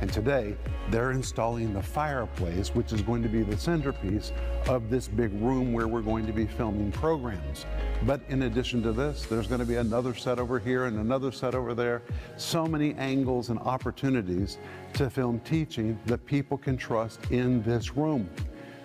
And 0.00 0.12
today, 0.12 0.56
they're 0.90 1.10
installing 1.10 1.72
the 1.72 1.82
fireplace, 1.82 2.68
which 2.68 2.92
is 2.92 3.02
going 3.02 3.22
to 3.22 3.28
be 3.28 3.42
the 3.42 3.56
centerpiece 3.56 4.32
of 4.68 4.90
this 4.90 5.08
big 5.08 5.32
room 5.40 5.72
where 5.72 5.88
we're 5.88 6.00
going 6.02 6.26
to 6.26 6.32
be 6.32 6.46
filming 6.46 6.92
programs. 6.92 7.66
But 8.04 8.20
in 8.28 8.42
addition 8.42 8.82
to 8.84 8.92
this, 8.92 9.26
there's 9.26 9.48
going 9.48 9.60
to 9.60 9.66
be 9.66 9.76
another 9.76 10.14
set 10.14 10.38
over 10.38 10.58
here 10.60 10.84
and 10.84 10.98
another 10.98 11.32
set 11.32 11.54
over 11.56 11.74
there. 11.74 12.02
So 12.36 12.66
many 12.66 12.94
angles 12.94 13.48
and 13.48 13.58
opportunities 13.60 14.58
to 14.94 15.10
film 15.10 15.40
teaching 15.40 15.98
that 16.06 16.24
people 16.26 16.58
can 16.58 16.76
trust 16.76 17.30
in 17.30 17.62
this 17.62 17.96
room. 17.96 18.28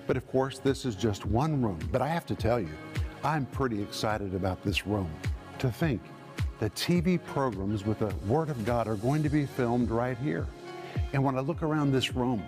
But 0.07 0.17
of 0.17 0.27
course, 0.27 0.59
this 0.59 0.85
is 0.85 0.95
just 0.95 1.25
one 1.25 1.61
room. 1.61 1.79
But 1.91 2.01
I 2.01 2.07
have 2.07 2.25
to 2.27 2.35
tell 2.35 2.59
you, 2.59 2.71
I'm 3.23 3.45
pretty 3.45 3.81
excited 3.81 4.33
about 4.33 4.63
this 4.63 4.87
room. 4.87 5.11
To 5.59 5.69
think 5.71 6.01
that 6.59 6.73
TV 6.75 7.23
programs 7.23 7.85
with 7.85 7.99
the 7.99 8.13
Word 8.27 8.49
of 8.49 8.65
God 8.65 8.87
are 8.87 8.95
going 8.95 9.21
to 9.23 9.29
be 9.29 9.45
filmed 9.45 9.91
right 9.91 10.17
here. 10.17 10.47
And 11.13 11.23
when 11.23 11.37
I 11.37 11.41
look 11.41 11.61
around 11.61 11.91
this 11.91 12.15
room, 12.15 12.43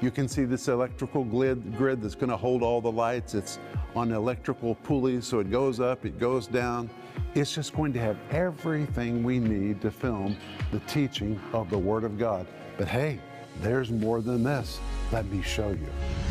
you 0.00 0.10
can 0.10 0.28
see 0.28 0.44
this 0.44 0.68
electrical 0.68 1.24
grid, 1.24 1.76
grid 1.76 2.02
that's 2.02 2.14
going 2.14 2.30
to 2.30 2.36
hold 2.36 2.62
all 2.62 2.80
the 2.80 2.92
lights. 2.92 3.34
It's 3.34 3.58
on 3.94 4.12
electrical 4.12 4.74
pulleys, 4.74 5.26
so 5.26 5.38
it 5.38 5.50
goes 5.50 5.80
up, 5.80 6.04
it 6.04 6.18
goes 6.18 6.46
down. 6.46 6.90
It's 7.34 7.54
just 7.54 7.74
going 7.74 7.92
to 7.92 8.00
have 8.00 8.18
everything 8.30 9.22
we 9.22 9.38
need 9.38 9.80
to 9.82 9.90
film 9.90 10.36
the 10.72 10.80
teaching 10.80 11.40
of 11.52 11.70
the 11.70 11.78
Word 11.78 12.04
of 12.04 12.18
God. 12.18 12.46
But 12.76 12.88
hey, 12.88 13.20
there's 13.60 13.90
more 13.90 14.20
than 14.20 14.42
this. 14.42 14.80
Let 15.12 15.26
me 15.26 15.42
show 15.42 15.70
you. 15.70 16.23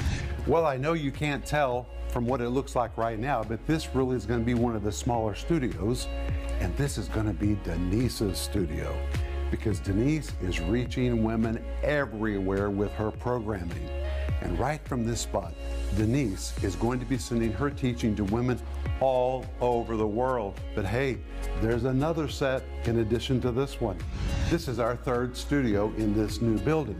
Well, 0.45 0.65
I 0.65 0.75
know 0.75 0.91
you 0.91 1.09
can't 1.09 1.45
tell 1.45 1.87
from 2.09 2.25
what 2.25 2.41
it 2.41 2.49
looks 2.49 2.75
like 2.75 2.97
right 2.97 3.17
now, 3.17 3.45
but 3.45 3.65
this 3.65 3.95
really 3.95 4.17
is 4.17 4.25
going 4.25 4.41
to 4.41 4.45
be 4.45 4.55
one 4.55 4.75
of 4.75 4.83
the 4.83 4.91
smaller 4.91 5.35
studios, 5.35 6.09
and 6.59 6.75
this 6.75 6.97
is 6.97 7.07
going 7.07 7.27
to 7.27 7.33
be 7.33 7.57
Denise's 7.63 8.39
studio 8.39 8.93
because 9.49 9.79
Denise 9.79 10.33
is 10.41 10.59
reaching 10.59 11.23
women 11.23 11.63
everywhere 11.81 12.69
with 12.69 12.91
her 12.93 13.09
programming. 13.09 13.87
And 14.41 14.59
right 14.59 14.85
from 14.85 15.05
this 15.05 15.21
spot, 15.21 15.53
Denise 15.95 16.53
is 16.61 16.75
going 16.75 16.99
to 16.99 17.05
be 17.05 17.17
sending 17.17 17.53
her 17.53 17.69
teaching 17.69 18.13
to 18.17 18.25
women 18.25 18.59
all 18.99 19.45
over 19.61 19.95
the 19.95 20.05
world. 20.05 20.59
But 20.75 20.85
hey, 20.85 21.19
there's 21.61 21.85
another 21.85 22.27
set 22.27 22.63
in 22.83 22.99
addition 22.99 23.39
to 23.41 23.51
this 23.51 23.79
one. 23.79 23.97
This 24.49 24.67
is 24.67 24.77
our 24.77 24.97
third 24.97 25.37
studio 25.37 25.93
in 25.95 26.13
this 26.13 26.41
new 26.41 26.57
building. 26.57 26.99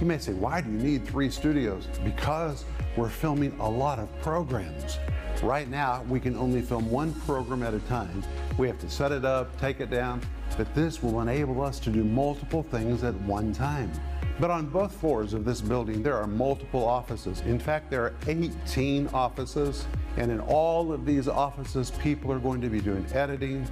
You 0.00 0.06
may 0.06 0.18
say, 0.18 0.32
why 0.32 0.60
do 0.60 0.70
you 0.70 0.78
need 0.78 1.06
three 1.06 1.30
studios? 1.30 1.88
Because 2.04 2.64
we're 2.96 3.08
filming 3.08 3.56
a 3.60 3.68
lot 3.68 3.98
of 3.98 4.08
programs. 4.22 4.98
Right 5.42 5.68
now, 5.68 6.04
we 6.08 6.20
can 6.20 6.36
only 6.36 6.62
film 6.62 6.90
one 6.90 7.12
program 7.22 7.62
at 7.62 7.74
a 7.74 7.80
time. 7.80 8.22
We 8.56 8.68
have 8.68 8.78
to 8.80 8.88
set 8.88 9.10
it 9.10 9.24
up, 9.24 9.60
take 9.60 9.80
it 9.80 9.90
down, 9.90 10.22
but 10.56 10.72
this 10.74 11.02
will 11.02 11.20
enable 11.20 11.60
us 11.62 11.80
to 11.80 11.90
do 11.90 12.04
multiple 12.04 12.62
things 12.62 13.02
at 13.02 13.14
one 13.22 13.52
time. 13.52 13.90
But 14.38 14.50
on 14.50 14.66
both 14.66 14.94
floors 14.94 15.34
of 15.34 15.44
this 15.44 15.60
building, 15.60 16.02
there 16.02 16.16
are 16.16 16.26
multiple 16.26 16.84
offices. 16.84 17.40
In 17.42 17.58
fact, 17.58 17.90
there 17.90 18.02
are 18.02 18.14
18 18.26 19.08
offices, 19.08 19.86
and 20.16 20.30
in 20.30 20.40
all 20.40 20.92
of 20.92 21.04
these 21.04 21.28
offices, 21.28 21.90
people 21.92 22.32
are 22.32 22.38
going 22.38 22.60
to 22.60 22.68
be 22.68 22.80
doing 22.80 23.04
editing, 23.12 23.66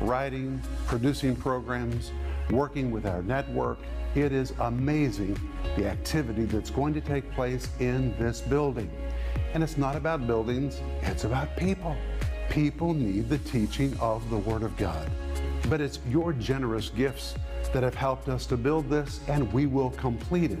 writing, 0.00 0.60
producing 0.86 1.36
programs, 1.36 2.12
working 2.50 2.90
with 2.90 3.06
our 3.06 3.22
network. 3.22 3.78
It 4.14 4.32
is 4.32 4.52
amazing 4.60 5.38
the 5.76 5.86
activity 5.86 6.44
that's 6.44 6.70
going 6.70 6.94
to 6.94 7.00
take 7.00 7.30
place 7.32 7.68
in 7.78 8.16
this 8.18 8.40
building. 8.40 8.90
And 9.54 9.62
it's 9.62 9.76
not 9.76 9.96
about 9.96 10.26
buildings, 10.26 10.80
it's 11.02 11.24
about 11.24 11.56
people. 11.56 11.96
People 12.50 12.94
need 12.94 13.28
the 13.28 13.38
teaching 13.38 13.96
of 14.00 14.28
the 14.30 14.38
Word 14.38 14.62
of 14.62 14.76
God. 14.76 15.10
But 15.68 15.80
it's 15.80 15.98
your 16.08 16.32
generous 16.32 16.88
gifts 16.88 17.34
that 17.72 17.82
have 17.82 17.94
helped 17.94 18.28
us 18.28 18.46
to 18.46 18.56
build 18.56 18.88
this, 18.88 19.20
and 19.28 19.52
we 19.52 19.66
will 19.66 19.90
complete 19.90 20.52
it. 20.52 20.58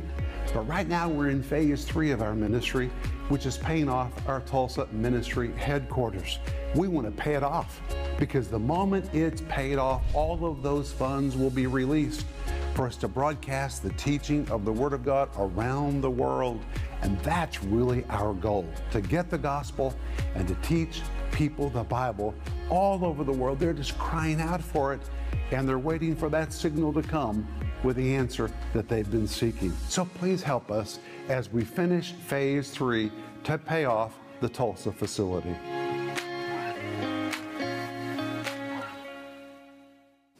But 0.52 0.68
right 0.68 0.86
now, 0.86 1.08
we're 1.08 1.30
in 1.30 1.42
phase 1.42 1.84
three 1.84 2.10
of 2.10 2.20
our 2.20 2.34
ministry, 2.34 2.90
which 3.28 3.46
is 3.46 3.56
paying 3.58 3.88
off 3.88 4.10
our 4.28 4.40
Tulsa 4.40 4.86
ministry 4.92 5.52
headquarters. 5.56 6.38
We 6.74 6.88
want 6.88 7.06
to 7.06 7.22
pay 7.22 7.34
it 7.34 7.42
off 7.42 7.80
because 8.18 8.48
the 8.48 8.58
moment 8.58 9.12
it's 9.14 9.42
paid 9.42 9.78
off, 9.78 10.02
all 10.14 10.44
of 10.44 10.62
those 10.62 10.92
funds 10.92 11.36
will 11.36 11.50
be 11.50 11.66
released 11.66 12.24
for 12.74 12.86
us 12.86 12.96
to 12.96 13.08
broadcast 13.08 13.82
the 13.82 13.90
teaching 13.94 14.48
of 14.50 14.64
the 14.64 14.72
Word 14.72 14.92
of 14.92 15.04
God 15.04 15.28
around 15.36 16.00
the 16.00 16.10
world. 16.10 16.60
And 17.02 17.18
that's 17.20 17.62
really 17.64 18.04
our 18.08 18.34
goal 18.34 18.66
to 18.92 19.00
get 19.00 19.30
the 19.30 19.38
gospel 19.38 19.94
and 20.34 20.46
to 20.48 20.54
teach 20.56 21.02
people 21.32 21.70
the 21.70 21.84
Bible 21.84 22.34
all 22.70 23.04
over 23.04 23.24
the 23.24 23.32
world. 23.32 23.58
They're 23.58 23.72
just 23.72 23.98
crying 23.98 24.40
out 24.40 24.62
for 24.62 24.94
it 24.94 25.00
and 25.50 25.68
they're 25.68 25.78
waiting 25.78 26.14
for 26.14 26.28
that 26.28 26.52
signal 26.52 26.92
to 26.92 27.02
come 27.02 27.46
with 27.82 27.96
the 27.96 28.14
answer 28.14 28.50
that 28.72 28.88
they've 28.88 29.10
been 29.10 29.28
seeking. 29.28 29.72
So 29.88 30.04
please 30.04 30.42
help 30.42 30.70
us 30.70 30.98
as 31.28 31.52
we 31.52 31.64
finish 31.64 32.12
phase 32.12 32.70
three 32.70 33.10
to 33.44 33.58
pay 33.58 33.84
off 33.84 34.18
the 34.40 34.48
Tulsa 34.48 34.92
facility. 34.92 35.56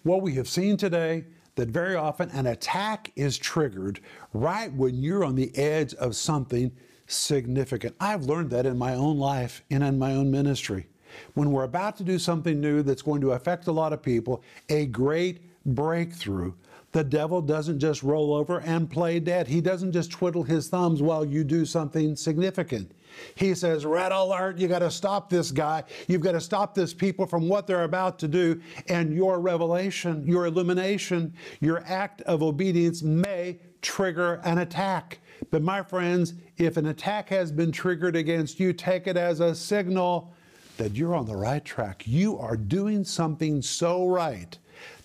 What 0.03 0.23
we 0.23 0.35
have 0.35 0.49
seen 0.49 0.77
today 0.77 1.25
that 1.57 1.69
very 1.69 1.97
often 1.97 2.31
an 2.31 2.47
attack 2.47 3.11
is 3.17 3.37
triggered 3.37 4.01
right 4.33 4.73
when 4.73 4.95
you're 4.95 5.25
on 5.25 5.35
the 5.35 5.55
edge 5.59 5.93
of 5.95 6.15
something 6.15 6.71
significant. 7.09 7.97
I've 7.99 8.25
learned 8.25 8.51
that 8.51 8.65
in 8.65 8.79
my 8.79 8.95
own 8.95 9.19
life 9.19 9.65
and 9.71 9.83
in 9.83 9.99
my 9.99 10.15
own 10.15 10.31
ministry. 10.31 10.87
When 11.35 11.51
we're 11.51 11.65
about 11.65 11.97
to 11.97 12.05
do 12.05 12.19
something 12.19 12.61
new 12.61 12.83
that's 12.83 13.03
going 13.03 13.21
to 13.23 13.33
affect 13.33 13.67
a 13.67 13.73
lot 13.73 13.93
of 13.93 14.03
people, 14.03 14.43
a 14.69 14.87
great 14.87 15.41
breakthrough, 15.67 16.53
the 16.99 17.05
devil 17.05 17.41
doesn't 17.41 17.79
just 17.79 18.03
roll 18.03 18.35
over 18.35 18.59
and 18.63 18.91
play 18.91 19.21
dead. 19.21 19.47
He 19.47 19.61
doesn't 19.61 19.93
just 19.93 20.11
twiddle 20.11 20.43
his 20.43 20.69
thumbs 20.69 21.01
while 21.01 21.25
you 21.25 21.45
do 21.45 21.65
something 21.65 22.17
significant. 22.17 22.91
He 23.37 23.55
says, 23.55 23.87
Red 23.87 24.11
alert, 24.11 24.59
you 24.59 24.67
got 24.67 24.81
to 24.81 24.91
stop 24.91 25.31
this 25.31 25.53
guy. 25.53 25.85
You've 26.09 26.23
got 26.23 26.33
to 26.33 26.41
stop 26.41 26.75
this 26.75 26.93
people 26.93 27.25
from 27.25 27.49
what 27.49 27.69
they're 27.69 27.85
about 27.85 28.19
to 28.19 28.27
do. 28.27 28.61
And 28.89 29.15
your 29.15 29.39
revelation, 29.39 30.27
your 30.27 30.47
illumination, 30.47 31.35
your 31.61 31.85
act 31.87 32.23
of 32.23 32.43
obedience 32.43 33.05
may 33.05 33.61
trigger 33.81 34.41
an 34.43 34.59
attack. 34.59 35.21
But 35.53 35.63
my 35.63 35.85
friends, 35.85 36.35
if 36.57 36.77
an 36.77 36.87
attack 36.87 37.29
has 37.29 37.53
been 37.53 37.71
triggered 37.71 38.17
against 38.17 38.59
you, 38.59 38.73
take 38.73 39.07
it 39.07 39.17
as 39.17 39.39
a 39.39 39.55
signal 39.55 40.35
that 40.79 40.97
you're 40.97 41.15
on 41.15 41.27
the 41.27 41.37
right 41.37 41.65
track. 41.65 42.03
You 42.09 42.37
are 42.41 42.57
doing 42.57 43.05
something 43.05 43.63
so 43.63 44.09
right 44.09 44.59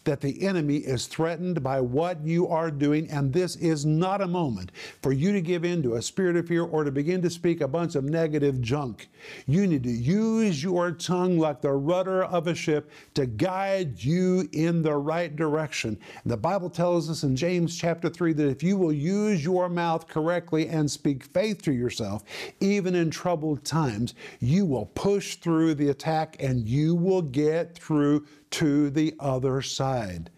that 0.04 0.22
the 0.22 0.42
enemy 0.44 0.78
is 0.78 1.08
threatened 1.08 1.64
by 1.64 1.80
what 1.80 2.26
you 2.26 2.48
are 2.48 2.72
doing, 2.72 3.10
and 3.10 3.32
this 3.32 3.56
is 3.58 3.86
not 3.86 4.22
a 4.22 4.28
moment 4.28 4.72
for 5.02 5.12
you 5.12 5.32
to 5.32 5.42
give 5.42 5.64
in 5.64 5.82
to 5.84 5.96
a 5.96 6.02
spirit 6.02 6.36
of 6.36 6.48
fear 6.48 6.64
or 6.64 6.84
to 6.84 6.92
begin 6.92 7.22
to 7.22 7.30
speak 7.30 7.62
a 7.62 7.68
bunch 7.68 7.96
of 7.96 8.04
negative 8.04 8.62
junk. 8.62 9.10
You 9.48 9.68
need 9.68 9.84
to 9.84 9.92
use 9.92 10.64
your 10.64 10.92
tongue 10.92 11.38
like 11.40 11.62
the 11.62 11.72
rudder 11.72 12.24
of 12.24 12.48
a 12.48 12.56
ship 12.56 12.92
to 13.14 13.26
guide 13.26 14.04
you 14.04 14.50
in 14.52 14.82
the 14.82 14.96
right 14.96 15.36
direction. 15.36 15.98
The 16.26 16.38
Bible 16.38 16.70
tells 16.70 17.10
us 17.10 17.24
in 17.24 17.36
James 17.36 17.78
chapter 17.78 18.10
3 18.10 18.34
that 18.34 18.50
if 18.50 18.64
you 18.64 18.78
will 18.78 18.94
use 18.94 19.44
your 19.44 19.70
mouth 19.70 20.08
correctly 20.08 20.68
and 20.68 20.90
speak 20.90 21.24
faith 21.24 21.62
to 21.64 21.74
yourself, 21.74 22.24
even 22.60 22.96
in 22.96 23.10
troubled 23.10 23.64
times, 23.64 24.16
you 24.40 24.66
will 24.66 24.88
push 24.88 25.36
through 25.36 25.76
the 25.76 25.90
attack 25.90 26.36
and 26.40 26.68
you 26.68 26.96
will 26.96 27.22
get 27.22 27.78
through 27.78 28.26
to 28.54 28.90
the 28.90 29.16
other 29.20 29.62
side. 29.62 30.30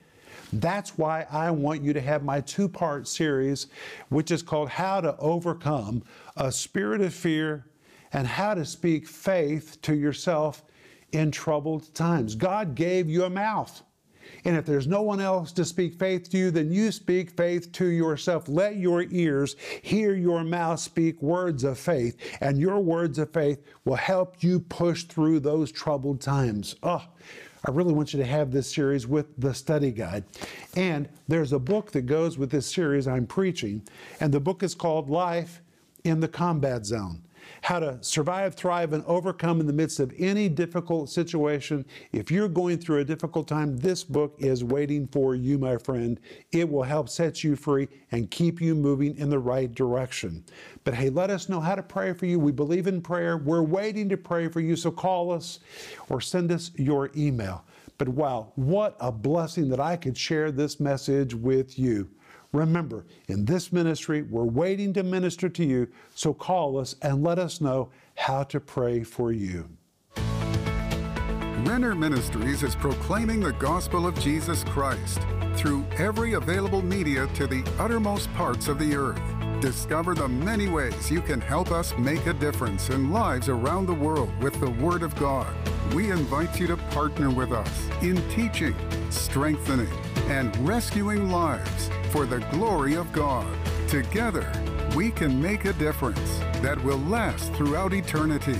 That's 0.54 0.98
why 0.98 1.26
I 1.30 1.52
want 1.52 1.84
you 1.84 1.92
to 1.94 2.02
have 2.02 2.24
my 2.24 2.40
two 2.42 2.70
part 2.70 3.08
series, 3.08 3.68
which 4.10 4.32
is 4.32 4.42
called 4.42 4.70
How 4.70 5.02
to 5.02 5.18
Overcome 5.18 6.04
a 6.38 6.52
Spirit 6.52 7.02
of 7.02 7.14
Fear 7.14 7.66
and 8.14 8.26
How 8.26 8.54
to 8.54 8.64
Speak 8.64 9.08
Faith 9.08 9.82
to 9.82 9.96
Yourself 9.96 10.64
in 11.12 11.32
Troubled 11.32 11.94
Times. 11.94 12.36
God 12.36 12.76
gave 12.76 13.10
you 13.10 13.26
a 13.26 13.30
mouth. 13.30 13.84
And 14.44 14.56
if 14.56 14.66
there's 14.66 14.88
no 14.88 15.02
one 15.02 15.20
else 15.20 15.52
to 15.54 15.66
speak 15.66 15.96
faith 15.96 16.30
to 16.30 16.38
you, 16.38 16.52
then 16.52 16.72
you 16.72 16.92
speak 16.92 17.32
faith 17.32 17.72
to 17.74 17.86
yourself. 17.86 18.48
Let 18.48 18.78
your 18.78 19.04
ears 19.10 19.56
hear 19.82 20.16
your 20.16 20.44
mouth 20.44 20.80
speak 20.80 21.22
words 21.22 21.64
of 21.64 21.78
faith, 21.78 22.18
and 22.42 22.58
your 22.58 22.80
words 22.80 23.20
of 23.20 23.32
faith 23.32 23.64
will 23.86 23.96
help 23.96 24.42
you 24.42 24.60
push 24.60 25.04
through 25.04 25.42
those 25.42 25.72
troubled 25.72 26.22
times. 26.22 26.76
Oh, 26.82 27.04
I 27.68 27.72
really 27.72 27.94
want 27.94 28.14
you 28.14 28.20
to 28.20 28.26
have 28.26 28.52
this 28.52 28.72
series 28.72 29.08
with 29.08 29.26
the 29.40 29.54
study 29.54 29.92
guide. 29.92 30.24
And 30.76 31.10
there's 31.28 31.52
a 31.52 31.60
book 31.60 31.92
that 31.94 32.04
goes 32.04 32.38
with 32.38 32.52
this 32.52 32.72
series 32.72 33.08
I'm 33.08 33.26
preaching, 33.26 33.82
and 34.20 34.32
the 34.32 34.40
book 34.40 34.62
is 34.62 34.76
called 34.76 35.10
Life 35.10 35.62
in 36.04 36.20
the 36.20 36.28
Combat 36.28 36.86
Zone 36.86 37.24
how 37.66 37.80
to 37.80 37.98
survive, 38.02 38.54
thrive, 38.54 38.94
and 38.94 39.04
overcome 39.06 39.60
in 39.60 39.66
the 39.66 39.74
midst 39.74 40.00
of 40.00 40.14
any 40.20 40.48
difficult 40.48 41.10
situation. 41.10 41.84
If 42.12 42.30
you're 42.30 42.48
going 42.48 42.78
through 42.78 43.00
a 43.00 43.04
difficult 43.04 43.48
time, 43.48 43.76
this 43.78 44.04
book 44.04 44.36
is 44.38 44.64
waiting 44.64 45.08
for 45.08 45.34
you, 45.34 45.58
my 45.58 45.78
friend. 45.78 46.20
It 46.52 46.70
will 46.70 46.84
help 46.84 47.10
set 47.10 47.44
you 47.44 47.56
free 47.56 47.88
and 48.12 48.30
keep 48.30 48.62
you 48.62 48.76
moving 48.76 49.18
in 49.18 49.32
the 49.32 49.40
right 49.40 49.74
direction. 49.74 50.46
But 50.84 50.94
hey, 50.94 51.10
let 51.10 51.32
us 51.32 51.50
know 51.50 51.60
how 51.60 51.74
to 51.74 51.82
pray 51.82 52.14
for 52.14 52.28
you. 52.28 52.40
We 52.40 52.52
believe 52.52 52.86
in 52.86 53.02
prayer. 53.02 53.38
We're 53.38 53.64
waiting 53.64 54.10
to 54.10 54.18
pray 54.18 54.48
for 54.48 54.60
you, 54.60 54.76
so 54.76 54.92
call 54.92 55.32
us 55.32 55.60
or 56.10 56.22
send 56.22 56.52
us 56.52 56.70
your 56.76 57.10
email. 57.18 57.66
But 57.98 58.10
wow, 58.10 58.52
what 58.54 58.96
a 59.00 59.12
blessing 59.12 59.70
that 59.70 59.80
I 59.80 59.96
could 59.96 60.16
share 60.16 60.52
this 60.52 60.80
message 60.80 61.34
with 61.34 61.80
you. 61.80 62.10
Remember, 62.56 63.06
in 63.28 63.44
this 63.44 63.74
ministry, 63.74 64.22
we're 64.22 64.46
waiting 64.46 64.94
to 64.94 65.04
minister 65.04 65.50
to 65.50 65.66
you, 65.66 65.90
so 66.14 66.34
call 66.34 66.80
us 66.80 66.96
and 67.02 67.22
let 67.22 67.38
us 67.38 67.60
know 67.60 67.90
how 68.16 68.44
to 68.44 68.62
pray 68.62 69.04
for 69.04 69.34
you. 69.34 69.68
Renner 71.66 71.94
Ministries 71.96 72.64
is 72.64 72.74
proclaiming 72.76 73.42
the 73.42 73.52
gospel 73.54 74.08
of 74.08 74.18
Jesus 74.20 74.64
Christ 74.66 75.20
through 75.56 75.86
every 75.98 76.34
available 76.34 76.82
media 76.82 77.28
to 77.36 77.46
the 77.46 77.64
uttermost 77.78 78.34
parts 78.36 78.70
of 78.70 78.80
the 78.80 78.96
earth. 78.96 79.22
Discover 79.60 80.16
the 80.16 80.28
many 80.28 80.70
ways 80.70 81.12
you 81.12 81.22
can 81.22 81.42
help 81.42 81.72
us 81.72 81.94
make 81.98 82.26
a 82.26 82.34
difference 82.34 82.90
in 82.90 83.12
lives 83.12 83.50
around 83.50 83.86
the 83.86 83.94
world 83.94 84.32
with 84.42 84.58
the 84.62 84.72
Word 84.72 85.04
of 85.04 85.14
God. 85.16 85.54
We 85.94 86.12
invite 86.12 86.60
you 86.60 86.68
to 86.68 86.78
partner 86.78 87.30
with 87.30 87.52
us 87.52 87.90
in 88.02 88.16
teaching, 88.30 88.76
strengthening, 89.10 89.92
and 90.28 90.56
rescuing 90.68 91.30
lives 91.30 91.90
for 92.10 92.26
the 92.26 92.40
glory 92.52 92.96
of 92.96 93.12
God. 93.12 93.48
Together, 93.88 94.52
we 94.96 95.12
can 95.12 95.42
make 95.42 95.66
a 95.66 95.74
difference 95.74 96.40
that 96.62 96.82
will 96.84 97.00
last 97.00 97.54
throughout 97.54 97.94
eternity. 97.94 98.60